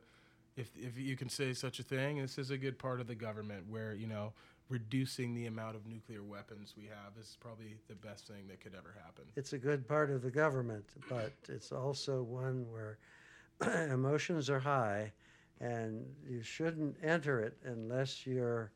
[0.56, 3.16] if if you can say such a thing, this is a good part of the
[3.16, 4.34] government where you know
[4.70, 8.74] reducing the amount of nuclear weapons we have is probably the best thing that could
[8.74, 9.26] ever happen.
[9.36, 12.98] It's a good part of the government, but it's also one where
[13.92, 15.12] emotions are high
[15.60, 18.72] and you shouldn't enter it unless you're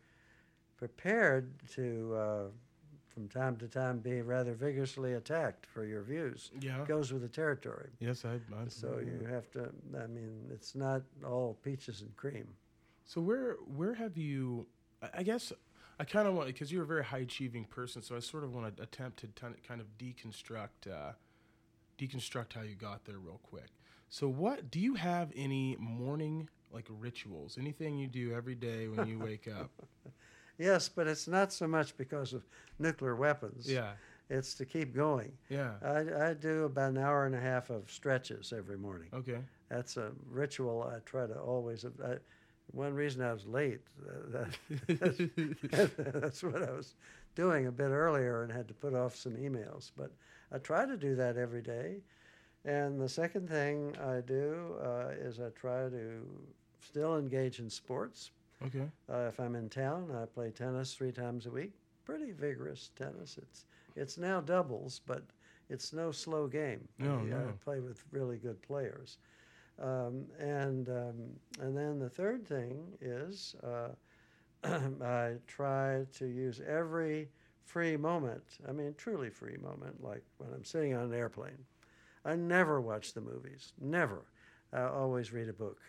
[0.78, 2.44] prepared to, uh,
[3.14, 6.52] from time to time, be rather vigorously attacked for your views.
[6.60, 6.82] Yeah.
[6.82, 7.90] it goes with the territory.
[8.00, 8.34] Yes, I.
[8.54, 9.12] I So yeah.
[9.20, 9.70] you have to.
[9.98, 12.48] I mean, it's not all peaches and cream.
[13.06, 14.68] So where where have you?
[15.14, 15.54] I- guess
[16.00, 18.02] I kind of want because you're a very high achieving person.
[18.02, 19.28] So I sort of want to attempt to
[19.66, 21.14] kind of deconstruct uh,
[21.98, 23.70] deconstruct how you got there real quick.
[24.10, 27.58] So what do you have any morning like rituals?
[27.60, 29.70] Anything you do every day when you wake up?
[30.58, 32.46] Yes, but it's not so much because of
[32.80, 33.70] nuclear weapons.
[33.70, 33.92] Yeah,
[34.30, 35.34] It's to keep going.
[35.50, 35.72] yeah.
[35.84, 39.10] I, I do about an hour and a half of stretches every morning.
[39.14, 39.40] Okay.
[39.68, 41.84] That's a ritual I try to always.
[41.84, 42.20] I,
[42.72, 44.46] one reason I was late, uh,
[44.88, 46.96] that, that's what I was
[47.36, 49.92] doing a bit earlier and had to put off some emails.
[49.98, 50.14] But
[50.54, 51.98] I try to do that every day.
[52.66, 56.22] And the second thing I do uh, is I try to
[56.82, 58.32] still engage in sports.
[58.66, 58.90] Okay.
[59.12, 61.74] Uh, if I'm in town, I play tennis three times a week.
[62.06, 63.38] Pretty vigorous tennis.
[63.38, 65.24] It's it's now doubles, but
[65.70, 66.88] it's no slow game.
[67.00, 67.54] No, I, I no.
[67.64, 69.18] play with really good players.
[69.82, 71.16] Um, and um,
[71.60, 73.90] and then the third thing is uh,
[75.04, 77.30] I try to use every
[77.64, 78.44] free moment.
[78.68, 81.66] I mean, truly free moment, like when I'm sitting on an airplane.
[82.26, 83.74] I never watch the movies.
[83.80, 84.26] Never.
[84.74, 85.80] I always read a book.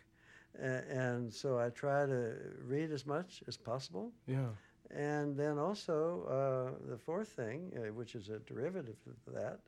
[0.61, 4.12] And so I try to read as much as possible.
[4.27, 4.49] Yeah.
[4.90, 9.59] And then also uh, the fourth thing, uh, which is a derivative of that,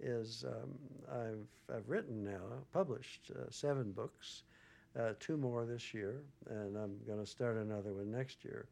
[0.00, 0.70] is um,
[1.12, 4.44] I've, I've written now, published uh, seven books
[4.98, 8.68] uh, two more this year, and I'm going to start another one next year.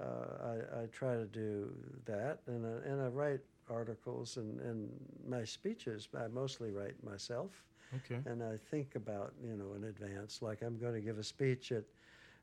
[0.00, 0.04] Uh,
[0.44, 1.72] I, I try to do
[2.04, 4.90] that, and I, and I write articles and, and
[5.26, 6.08] my speeches.
[6.18, 8.24] I mostly write myself, Okay.
[8.24, 10.42] and I think about you know in advance.
[10.42, 11.84] Like I'm going to give a speech at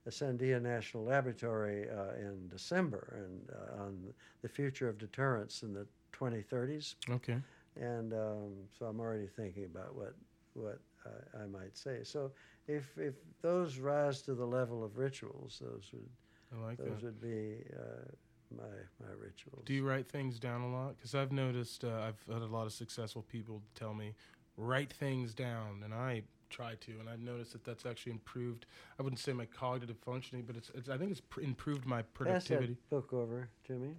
[0.10, 5.88] Sandia National Laboratory uh, in December, and uh, on the future of deterrence in the
[6.12, 6.96] 2030s.
[7.10, 7.42] Okay.
[7.76, 10.16] And um, so I'm already thinking about what
[10.54, 12.04] what I, I might say.
[12.04, 12.32] So
[12.68, 16.10] if if those rise to the level of rituals, those would
[16.54, 17.04] I like those that.
[17.04, 18.12] would be uh,
[18.56, 18.64] my
[19.00, 19.64] my rituals.
[19.66, 20.96] Do you write things down a lot?
[20.98, 24.14] Because I've noticed uh, I've had a lot of successful people tell me
[24.58, 28.66] write things down, and I try to, and I've noticed that that's actually improved.
[29.00, 32.02] I wouldn't say my cognitive functioning, but it's, it's I think it's pr- improved my
[32.02, 32.74] Pass productivity.
[32.74, 33.90] that book over to me.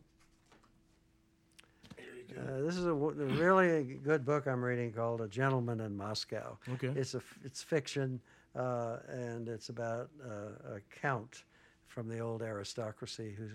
[2.36, 5.96] Uh, this is a, w- a really good book I'm reading called A Gentleman in
[5.96, 6.58] Moscow.
[6.74, 6.88] Okay.
[6.88, 8.20] It's a f- it's fiction,
[8.54, 11.44] uh, and it's about uh, a count
[11.86, 13.46] from the old aristocracy who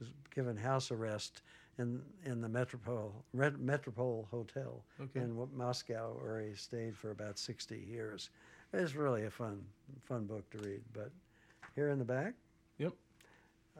[0.00, 1.42] was given house arrest
[1.78, 5.20] in in the Metropole Red, Metropole Hotel Okay.
[5.20, 8.30] in Moscow, where he stayed for about 60 years.
[8.72, 9.64] It's really a fun
[10.02, 10.82] fun book to read.
[10.92, 11.10] But
[11.76, 12.34] here in the back,
[12.78, 12.92] Yep.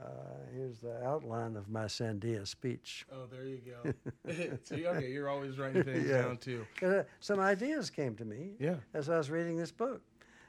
[0.00, 0.04] uh,
[0.54, 3.06] here's the outline of my Sandia speech.
[3.12, 3.94] Oh, there you go.
[4.62, 6.22] See, okay, you're always writing things Yeah.
[6.22, 6.66] down too.
[6.82, 8.76] Uh, some ideas came to me Yeah.
[8.94, 10.02] as I was reading this book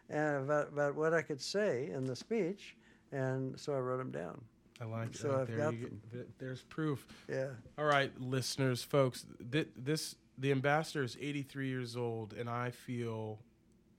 [0.10, 2.76] and about, about what I could say in the speech,
[3.12, 4.42] and so I wrote them down.
[4.82, 5.40] I like So that.
[5.42, 5.74] I've there got.
[6.12, 7.06] Get, there's proof.
[7.30, 7.48] Yeah.
[7.78, 9.26] All right, listeners, folks.
[9.52, 13.40] Th- this the ambassador is 83 years old, and I feel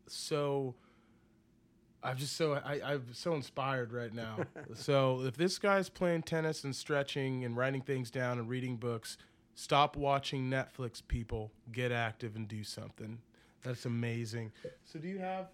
[0.08, 0.74] so.
[2.02, 4.38] I'm just so I, I'm so inspired right now.
[4.74, 9.18] so if this guy's playing tennis and stretching and writing things down and reading books,
[9.54, 11.00] stop watching Netflix.
[11.06, 13.18] People get active and do something.
[13.62, 14.50] That's amazing.
[14.84, 15.46] So do you have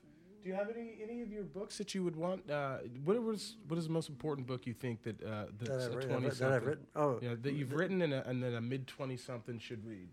[0.43, 2.49] do you have any any of your books that you would want?
[2.51, 5.87] Uh, what was what is the most important book you think that uh, That that's
[5.87, 6.53] I've, a writ- twenty that?
[6.53, 6.87] I've written.
[6.97, 10.09] Oh, Yeah, that you've written and, a, and then a mid 20 something should read.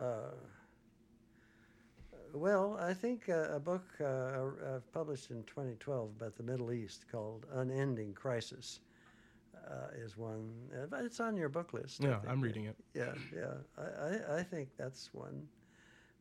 [0.00, 0.30] Uh,
[2.34, 7.06] well, I think uh, a book uh, uh, published in 2012 about the Middle East
[7.10, 8.80] called Unending Crisis
[9.70, 10.50] uh, is one.
[10.92, 12.02] Uh, it's on your book list.
[12.02, 12.18] Yeah.
[12.28, 12.76] I'm reading it.
[12.94, 13.54] Yeah, yeah.
[13.78, 13.82] I,
[14.34, 15.46] I, I think that's one.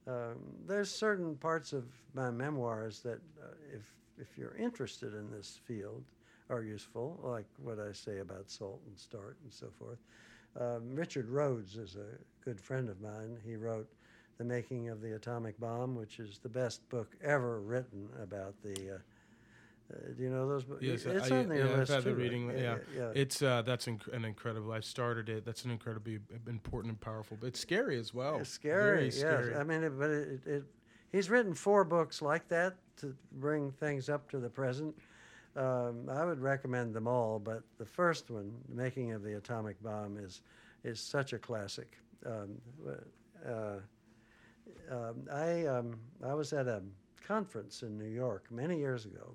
[0.07, 0.35] Um,
[0.67, 6.03] there's certain parts of my memoirs that, uh, if if you're interested in this field,
[6.49, 9.97] are useful, like what I say about SALT and START and so forth.
[10.57, 13.37] Um, Richard Rhodes is a good friend of mine.
[13.43, 13.89] He wrote
[14.37, 18.95] The Making of the Atomic Bomb, which is the best book ever written about the.
[18.95, 18.97] Uh,
[19.93, 20.81] uh, do you know those books?
[20.81, 22.23] Yes, it's I, on your yeah, I've list had the too, right?
[22.23, 22.49] reading.
[22.57, 23.11] Yeah, yeah.
[23.13, 24.71] it's uh, that's inc- an incredible.
[24.71, 25.45] I started it.
[25.45, 27.37] That's an incredibly important and powerful.
[27.39, 28.37] But it's scary as well.
[28.39, 29.05] It's scary.
[29.05, 29.19] Yes.
[29.19, 29.55] scary.
[29.55, 30.63] I mean, it, but it, it,
[31.11, 34.95] he's written four books like that to bring things up to the present.
[35.55, 39.81] Um, I would recommend them all, but the first one, "The Making of the Atomic
[39.83, 40.41] Bomb," is
[40.83, 41.97] is such a classic.
[42.25, 42.59] Um,
[43.47, 43.77] uh,
[44.89, 45.95] um, I um,
[46.25, 46.81] I was at a
[47.25, 49.33] conference in New York many years ago.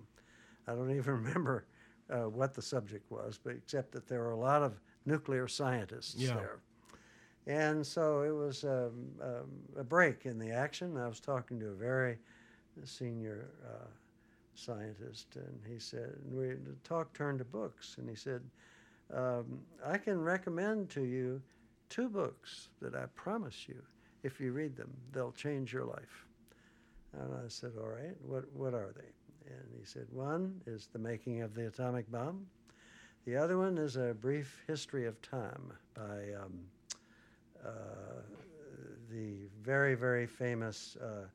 [0.70, 1.66] I don't even remember
[2.10, 6.20] uh, what the subject was, but except that there were a lot of nuclear scientists
[6.22, 6.34] Yeah.
[6.34, 6.60] there.
[7.46, 10.96] And so it was um, um, a break in the action.
[10.96, 12.18] I was talking to a very
[12.84, 13.86] senior uh,
[14.54, 18.42] scientist, and he said, and we, the talk turned to books, and he said,
[19.12, 21.42] um, I can recommend to you
[21.88, 23.82] two books that I promise you,
[24.22, 26.26] if you read them, they'll change your life.
[27.18, 29.52] And I said, All right, what, what are they?
[29.52, 32.46] And he said, One is The Making of the Atomic Bomb.
[33.26, 36.60] The other one is A Brief History of Time by um,
[37.64, 37.68] uh,
[39.10, 41.26] the very, very famous uh,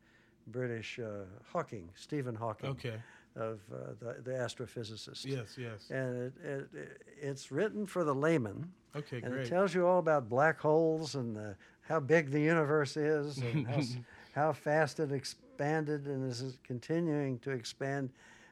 [0.47, 2.95] British uh, Hawking, Stephen Hawking, okay.
[3.35, 5.25] of uh, the, the astrophysicist.
[5.25, 5.57] Yes.
[5.57, 5.89] Yes.
[5.89, 9.17] And it, it, it, it's written for the layman, Okay.
[9.17, 9.45] and Great.
[9.45, 11.41] it tells you all about black holes and uh,
[11.81, 13.81] how big the universe is and how,
[14.33, 15.11] how fast it
[15.59, 18.09] expanded and is continuing to expand.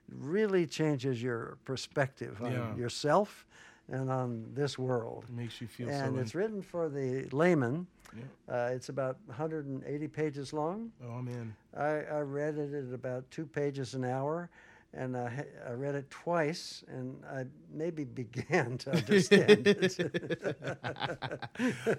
[0.10, 2.76] Really changes your perspective on Yeah.
[2.76, 3.46] yourself
[3.90, 5.26] and on this world.
[5.28, 6.22] It makes you feel so And so.
[6.22, 7.88] it's written for the layman.
[8.16, 8.24] Yeah.
[8.56, 10.92] Uh, it's about 180 pages long.
[11.04, 11.54] oh, I'm in.
[11.76, 14.50] I, I read it at about two pages an hour,
[14.94, 20.58] and I, I read it twice, and I maybe began to understand it.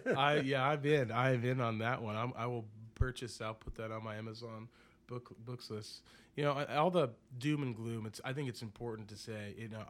[0.17, 1.11] I yeah, I'm in.
[1.11, 2.17] I'm in on that one.
[2.17, 3.41] I'm, I will purchase.
[3.41, 4.69] I'll put that on my Amazon
[5.07, 6.03] book books list.
[6.37, 8.07] You know, all the doom and gloom.
[8.07, 8.21] It's.
[8.25, 9.55] I think it's important to say.
[9.57, 9.85] You know,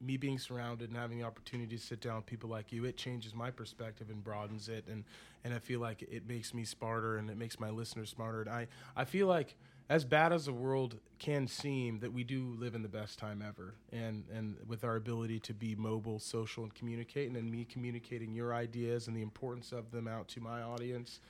[0.00, 2.96] me being surrounded and having the opportunity to sit down with people like you, it
[2.96, 5.04] changes my perspective and broadens it, and
[5.44, 8.42] and I feel like it makes me smarter and it makes my listeners smarter.
[8.42, 8.66] And I
[8.96, 9.56] I feel like
[9.88, 13.42] as bad as the world can seem, that we do live in the best time
[13.46, 17.64] ever, and and with our ability to be mobile, social, and communicate, and then me
[17.64, 21.20] communicating your ideas and the importance of them out to my audience.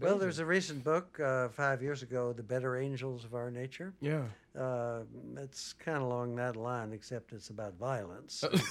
[0.00, 3.92] Well, there's a recent book uh, five years ago, The Better Angels of Our Nature.
[4.00, 4.24] yeah.
[4.58, 5.04] Uh,
[5.38, 8.62] it's kind of along that line, except it's about violence and,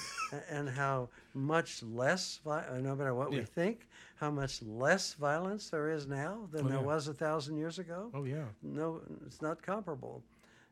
[0.52, 3.40] and how much less, vi- uh, no matter what Yeah.
[3.40, 6.86] we think, how much less violence there is now than Oh, there yeah.
[6.86, 8.12] was a thousand years ago.
[8.14, 8.46] Oh yeah.
[8.62, 10.24] No, it's not comparable.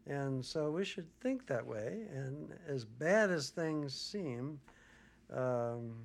[0.05, 2.05] And so we should think that way.
[2.13, 4.59] And as bad as things seem,
[5.35, 5.95] um,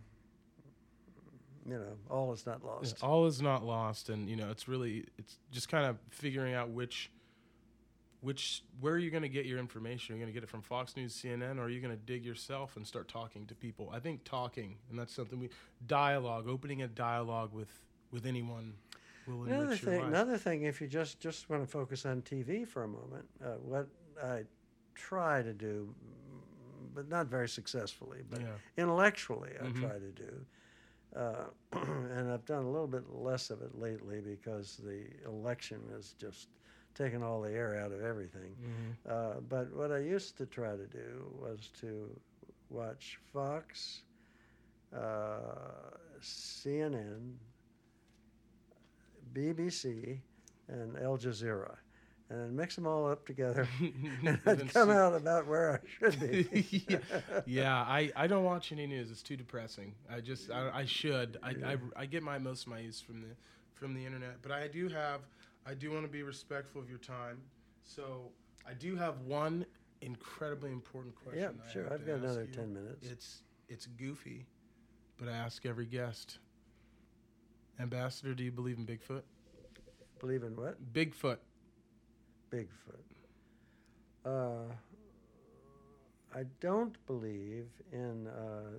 [1.66, 3.02] you know, all is not Yeah, lost.
[3.02, 6.70] all is not lost and you know it's really it's just kind of figuring out
[6.70, 7.10] which
[8.20, 10.48] which where are you going to get your information are you going to get it
[10.48, 13.54] from fox news cnn or are you going to dig yourself and start talking to
[13.54, 15.48] people i think talking and that's something we
[15.86, 17.68] dialogue opening a dialogue with
[18.10, 18.74] with anyone
[19.26, 22.84] will Another thing, another thing, if you just just want to focus on TV for
[22.84, 23.88] a moment, uh, what
[24.22, 24.44] I
[24.94, 25.94] try to do,
[26.94, 28.46] but not very successfully, but yeah
[28.76, 29.80] intellectually, I Mhm.
[29.80, 30.44] try to do.
[31.16, 36.14] Uh, and I've done a little bit less of it lately because the election has
[36.18, 36.48] just
[36.94, 38.54] taken all the air out of everything.
[38.62, 39.10] Mhm.
[39.10, 42.08] Uh, but what I used to try to do was to
[42.70, 44.02] watch Fox,
[44.92, 45.38] uh,
[46.20, 47.34] CNN,
[49.32, 50.20] BBC,
[50.68, 51.76] and Al Jazeera,
[52.30, 56.86] and mix them all up together, and I'd come out about where I should be.
[56.88, 56.98] yeah,
[57.46, 59.10] yeah I, I don't watch any news.
[59.10, 59.94] It's too depressing.
[60.10, 61.38] I just I, I should.
[61.42, 63.28] I, I, I get my most of my news from the
[63.74, 64.42] from the internet.
[64.42, 65.20] But I do have
[65.66, 67.38] I do want to be respectful of your time.
[67.82, 68.30] So
[68.68, 69.66] I do have one
[70.00, 71.58] incredibly important question.
[71.64, 71.92] yeah, sure.
[71.92, 72.54] I've got another you.
[72.54, 73.06] ten minutes.
[73.10, 74.46] It's it's goofy,
[75.18, 76.38] but I ask every guest.
[77.80, 79.22] Ambassador, do you believe in Bigfoot?
[80.20, 80.76] Believe in what?
[80.92, 81.38] Bigfoot.
[82.54, 83.02] Bigfoot.
[84.24, 84.72] Uh,
[86.34, 88.78] I don't believe in uh,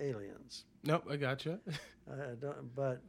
[0.00, 0.64] aliens.
[0.84, 1.58] Nope, I gotcha.
[2.10, 3.00] I don't, but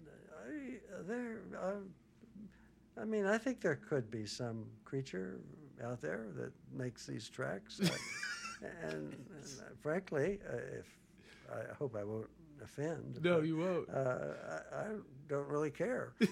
[0.48, 0.78] I,
[1.08, 1.42] there.
[1.62, 5.40] I, I mean, I think there could be some creature
[5.84, 7.88] out there that makes these tracks, uh,
[8.84, 9.48] and, and
[9.82, 10.88] frankly, uh, if
[11.52, 12.30] I hope I won't
[12.62, 13.20] offend.
[13.24, 13.90] no, but, you won't.
[13.90, 14.86] Uh, I, I
[15.28, 16.14] don't really care.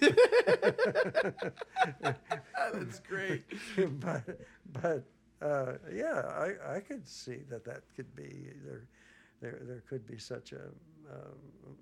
[2.02, 3.44] That's great.
[4.00, 4.40] but
[4.82, 5.04] but
[5.42, 8.88] uh, yeah, I, I could see that that could be there.
[9.42, 10.62] There there could be such a
[11.12, 11.36] um,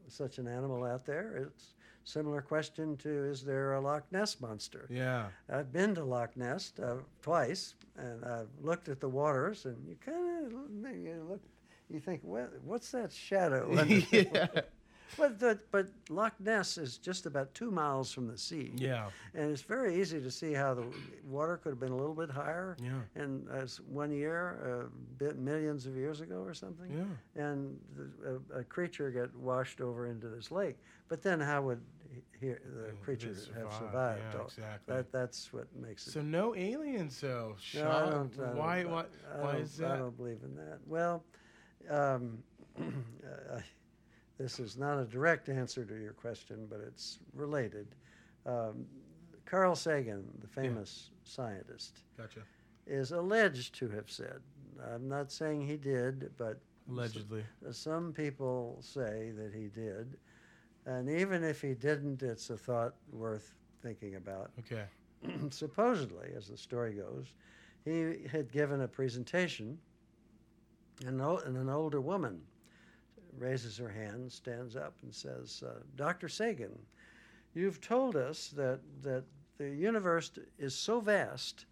[0.08, 1.48] such an animal out there.
[1.48, 4.88] It's similar question to is there a Loch Ness monster?
[4.90, 5.28] Yeah.
[5.52, 9.96] I've been to Loch Ness uh, twice, and I've looked at the waters, and you
[10.04, 11.42] kind of you look,
[11.90, 13.72] you think, what, what's that shadow?
[14.12, 14.48] yeah.
[15.18, 18.72] But, the, but Loch Ness is just about two miles from the sea.
[18.76, 19.08] Yeah.
[19.34, 20.86] And it's very easy to see how the
[21.28, 22.78] water could have been a little bit higher.
[22.80, 22.92] Yeah.
[23.16, 26.92] And as one year, uh, bit millions of years ago or something,
[27.36, 27.44] Yeah.
[27.44, 30.78] and the, a, a creature got washed over into this lake.
[31.08, 31.82] But then how would
[32.14, 34.22] he, he, the creature have survived?
[34.36, 34.96] Yeah, exactly.
[34.96, 36.12] That, that's what makes it.
[36.12, 37.56] So no aliens though.
[37.74, 38.84] No, I don't, I don't- why?
[38.84, 39.06] Why?
[39.34, 39.98] I Why don't- is I that?
[39.98, 40.78] don't believe in that.
[40.86, 41.24] Well,
[41.90, 42.38] um,
[42.80, 43.60] uh,
[44.38, 47.88] this is not a direct answer to your question, but it's related.
[48.46, 48.86] Um,
[49.46, 52.42] Carl Sagan, the famous scientist, Gotcha.
[52.88, 54.40] is alleged to have said,
[54.94, 56.60] I'm not saying he did, but
[56.90, 57.44] Allegedly.
[57.68, 60.18] s- some people say that he did.
[60.86, 64.52] And even if he didn't, it's a thought worth thinking about.
[64.60, 64.84] Okay.
[65.50, 67.34] supposedly, as the story goes,
[67.84, 69.78] he had given a presentation,
[71.06, 72.42] and, an older woman
[73.38, 76.28] raises her hand, stands up, and says, uh, Dr.
[76.28, 76.78] Sagan,
[77.54, 79.24] you've told us that, that
[79.58, 81.66] the universe is so vast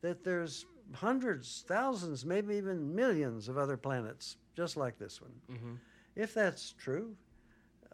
[0.00, 5.32] that there's hundreds, thousands, maybe even millions of other planets just like this one.
[5.50, 5.74] Mm-hmm.
[6.16, 7.14] If that's true,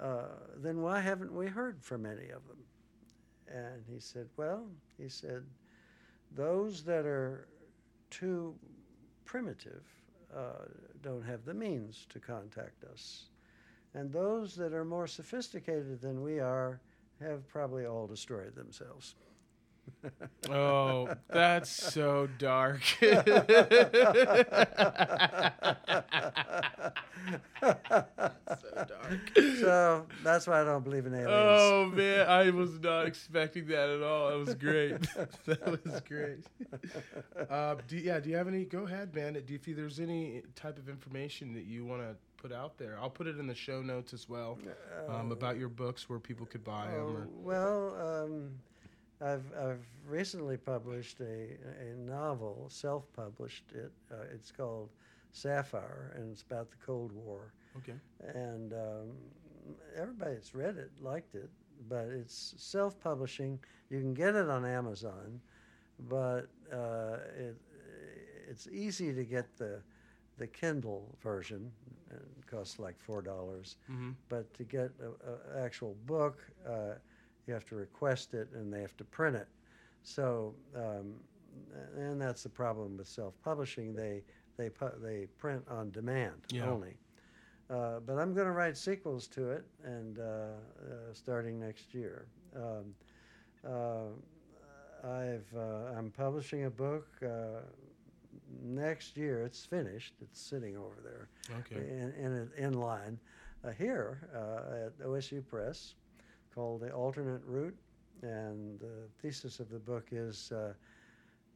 [0.00, 2.58] uh, then why haven't we heard from any of them?
[3.48, 4.66] And he said, Well,
[4.98, 5.44] he said,
[6.34, 7.48] those that are
[8.10, 8.54] too
[9.24, 9.84] primitive
[10.36, 10.66] uh,
[11.02, 13.26] don't have the means to contact us.
[13.94, 16.80] And those that are more sophisticated than we are
[17.20, 19.14] have probably all destroyed themselves.
[20.50, 22.82] Oh, that's so dark.
[27.60, 27.76] so
[28.74, 29.30] dark.
[29.60, 31.30] so that's why I don't believe in aliens.
[31.32, 34.30] Oh man, I was not expecting that at all.
[34.30, 35.00] That was great.
[35.46, 36.44] that was great.
[37.50, 38.64] Uh, do, yeah, do you have any?
[38.64, 39.34] Go ahead, man.
[39.34, 42.98] Do you feel there's any type of information that you want to put out there?
[43.00, 44.58] I'll put it in the show notes as well
[45.08, 46.94] um, about your books where people could buy them.
[47.00, 48.50] Oh, Or, well, um,
[49.24, 53.92] I've, I've recently published a, a novel, self published it.
[54.12, 54.90] Uh, it's called
[55.32, 57.52] Sapphire, and it's about the Cold War.
[57.78, 57.94] Okay.
[58.34, 59.08] And um,
[59.96, 61.50] everybody that's read it liked it,
[61.88, 63.58] but it's self publishing.
[63.90, 65.40] You can get it on Amazon,
[66.08, 67.56] but uh, it,
[68.48, 69.80] it's easy to get the
[70.38, 71.70] the Kindle version.
[72.10, 74.10] It costs like four dollars, Mm-hmm.
[74.28, 75.14] but to get an
[75.58, 76.94] actual book, uh,
[77.46, 79.48] you have to request it and they have to print it.
[80.02, 81.14] So, um,
[81.96, 83.94] and that's the problem with self-publishing.
[83.94, 84.22] They
[84.56, 86.70] they pu- they print on demand Yeah.
[86.70, 86.94] only.
[87.70, 90.52] Uh, but I'm going to write sequels to it, and uh, uh,
[91.12, 92.26] starting next year.
[92.54, 92.94] Um,
[93.66, 94.08] uh,
[95.02, 97.62] I've uh, I'm publishing a book uh,
[98.62, 99.42] next year.
[99.42, 100.14] It's finished.
[100.20, 101.28] It's sitting over there
[101.60, 101.76] Okay.
[101.88, 103.18] in, in, in line
[103.64, 105.94] uh, here uh, at OSU Press
[106.54, 107.76] called The Alternate Route.
[108.22, 110.72] And the thesis of the book is uh,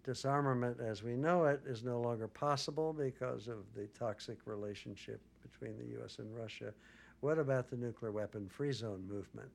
[0.04, 5.78] disarmament as we know it is no longer possible because of the toxic relationship between
[5.78, 6.18] the U.S.
[6.18, 6.72] and Russia.
[7.20, 9.50] What about the nuclear weapon free zone movement?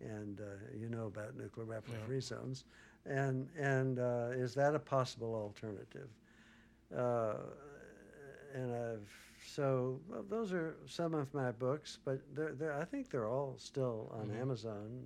[0.00, 0.44] And uh,
[0.78, 2.06] you know about nuclear weapon Yeah.
[2.06, 2.64] free zones.
[3.06, 6.08] And, and uh, is that a possible alternative?
[6.96, 7.34] Uh,
[8.54, 9.12] and I've
[9.46, 13.54] so well, those are some of my books, but they're, they're, I think they're all
[13.58, 14.40] still on Mhm.
[14.40, 15.04] Amazon.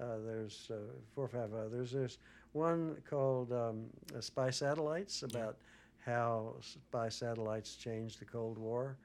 [0.00, 0.76] Uh, there's uh,
[1.14, 1.92] four or five others.
[1.92, 2.18] There's
[2.52, 5.58] one called um, uh, Spy Satellites about
[5.98, 8.96] how spy satellites changed the Cold War.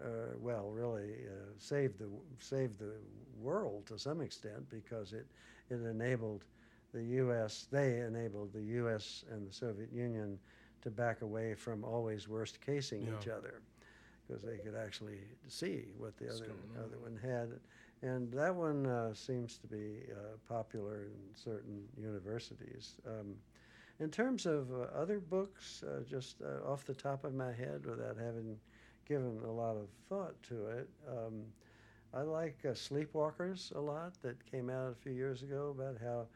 [0.00, 2.08] Uh, well, really uh, saved the
[2.38, 2.94] saved the
[3.40, 5.26] world to some extent because it
[5.68, 6.44] it enabled
[6.92, 7.66] the U.S.
[7.70, 9.24] They enabled the U.S.
[9.32, 10.38] and the Soviet Union
[10.82, 13.18] to back away from always worst casing Yeah.
[13.20, 13.60] each other
[14.30, 17.60] because they could actually see what the What's other other one had.
[18.02, 22.96] And that one uh, seems to be uh, popular in certain universities.
[23.06, 23.36] Um,
[24.00, 27.84] in terms of uh, other books, uh, just uh, off the top of my head,
[27.86, 28.58] without having
[29.06, 31.44] given a lot of thought to it, um,
[32.14, 34.14] I like uh, Sleepwalkers a lot.
[34.22, 36.26] That came out a few years ago about how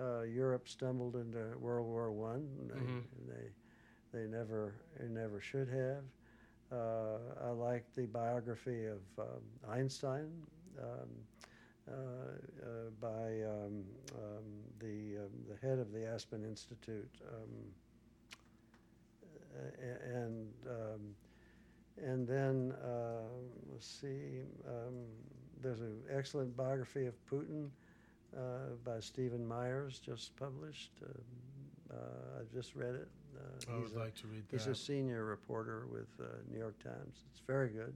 [0.00, 2.48] uh, Europe stumbled into World War One.
[2.68, 3.04] They, Mhm.
[3.26, 3.52] they
[4.12, 6.04] they never they never should have.
[6.70, 9.26] Uh, I like the biography of um,
[9.70, 10.30] Einstein
[10.78, 11.08] um,
[11.88, 14.44] uh, uh, by um, um,
[14.78, 17.48] the um, the head of the Aspen Institute, um,
[20.14, 20.48] and
[22.04, 23.22] and then uh,
[23.72, 24.42] let's see,
[25.62, 27.70] there's an excellent biography of Putin
[28.36, 30.90] uh, by Steven Myers, just published.
[31.90, 31.94] Uh,
[32.40, 33.08] I just read it.
[33.36, 34.72] Uh, I would a- like to read He's that.
[34.72, 37.24] a senior reporter with uh, New York Times.
[37.30, 37.94] It's very good.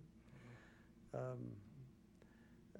[1.14, 1.52] Um,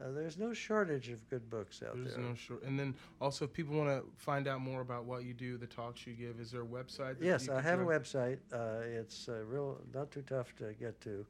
[0.00, 2.16] uh, there's no shortage of good books out There's there.
[2.16, 2.62] There's no short.
[2.64, 5.66] And then also, if people want to find out more about what you do, the
[5.66, 7.16] talks you give, is there a website?
[7.20, 8.38] yes, I have a website.
[8.52, 11.24] Uh, it's uh, real, not too tough to get to.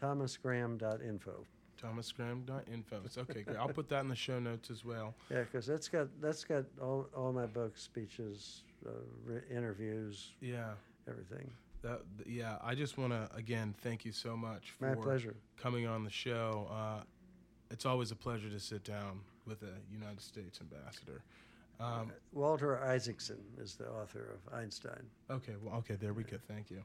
[0.00, 1.44] ThomasGraham.info.
[1.82, 3.00] ThomasGraham.info.
[3.04, 3.56] It's okay, great.
[3.56, 5.14] I'll put that in the show notes as well.
[5.30, 8.62] Yeah, because that's got that's got all, all my books, speeches,
[9.24, 10.72] re- interviews, Yeah.
[11.08, 11.50] everything.
[11.82, 15.34] That, yeah, I just want to again thank you so much for My pleasure.
[15.58, 16.66] coming on the show.
[16.70, 17.02] Uh,
[17.70, 21.22] it's always a pleasure to sit down with a United States ambassador.
[21.80, 25.02] Um, Walter Isaacson is the author of Einstein.
[25.28, 26.38] okay, well, okay, there we go.
[26.48, 26.82] Thank you.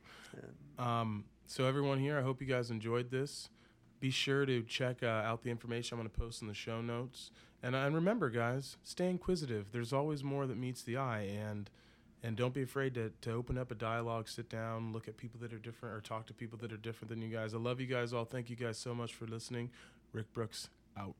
[0.77, 3.49] Um, so everyone here, I hope you guys enjoyed this.
[3.99, 6.81] Be sure to check uh, out the information I'm going to post in the show
[6.81, 7.31] notes.
[7.61, 9.67] And, uh, and remember, guys, stay inquisitive.
[9.71, 11.69] There's always more that meets the eye, and
[12.23, 15.39] and don't be afraid to, to open up a dialogue, sit down, look at people
[15.41, 17.53] that are different, or talk to people that are different than you guys.
[17.53, 18.25] I love you guys all.
[18.25, 19.69] Thank you guys so much for listening.
[20.11, 21.15] Rick Brooks out.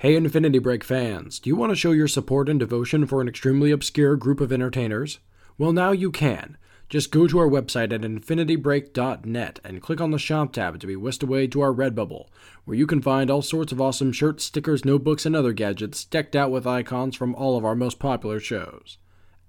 [0.00, 3.28] Hey Infinity Break fans, do you want to show your support and devotion for an
[3.28, 5.18] extremely obscure group of entertainers?
[5.58, 6.56] Well, now you can.
[6.88, 10.96] Just go to our website at infinitybreak.net and click on the shop tab to be
[10.96, 12.28] whisked away to our Redbubble,
[12.64, 16.34] where you can find all sorts of awesome shirts, stickers, notebooks, and other gadgets decked
[16.34, 18.96] out with icons from all of our most popular shows.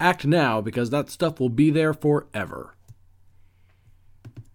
[0.02, 2.76] Act now because that stuff will be there forever.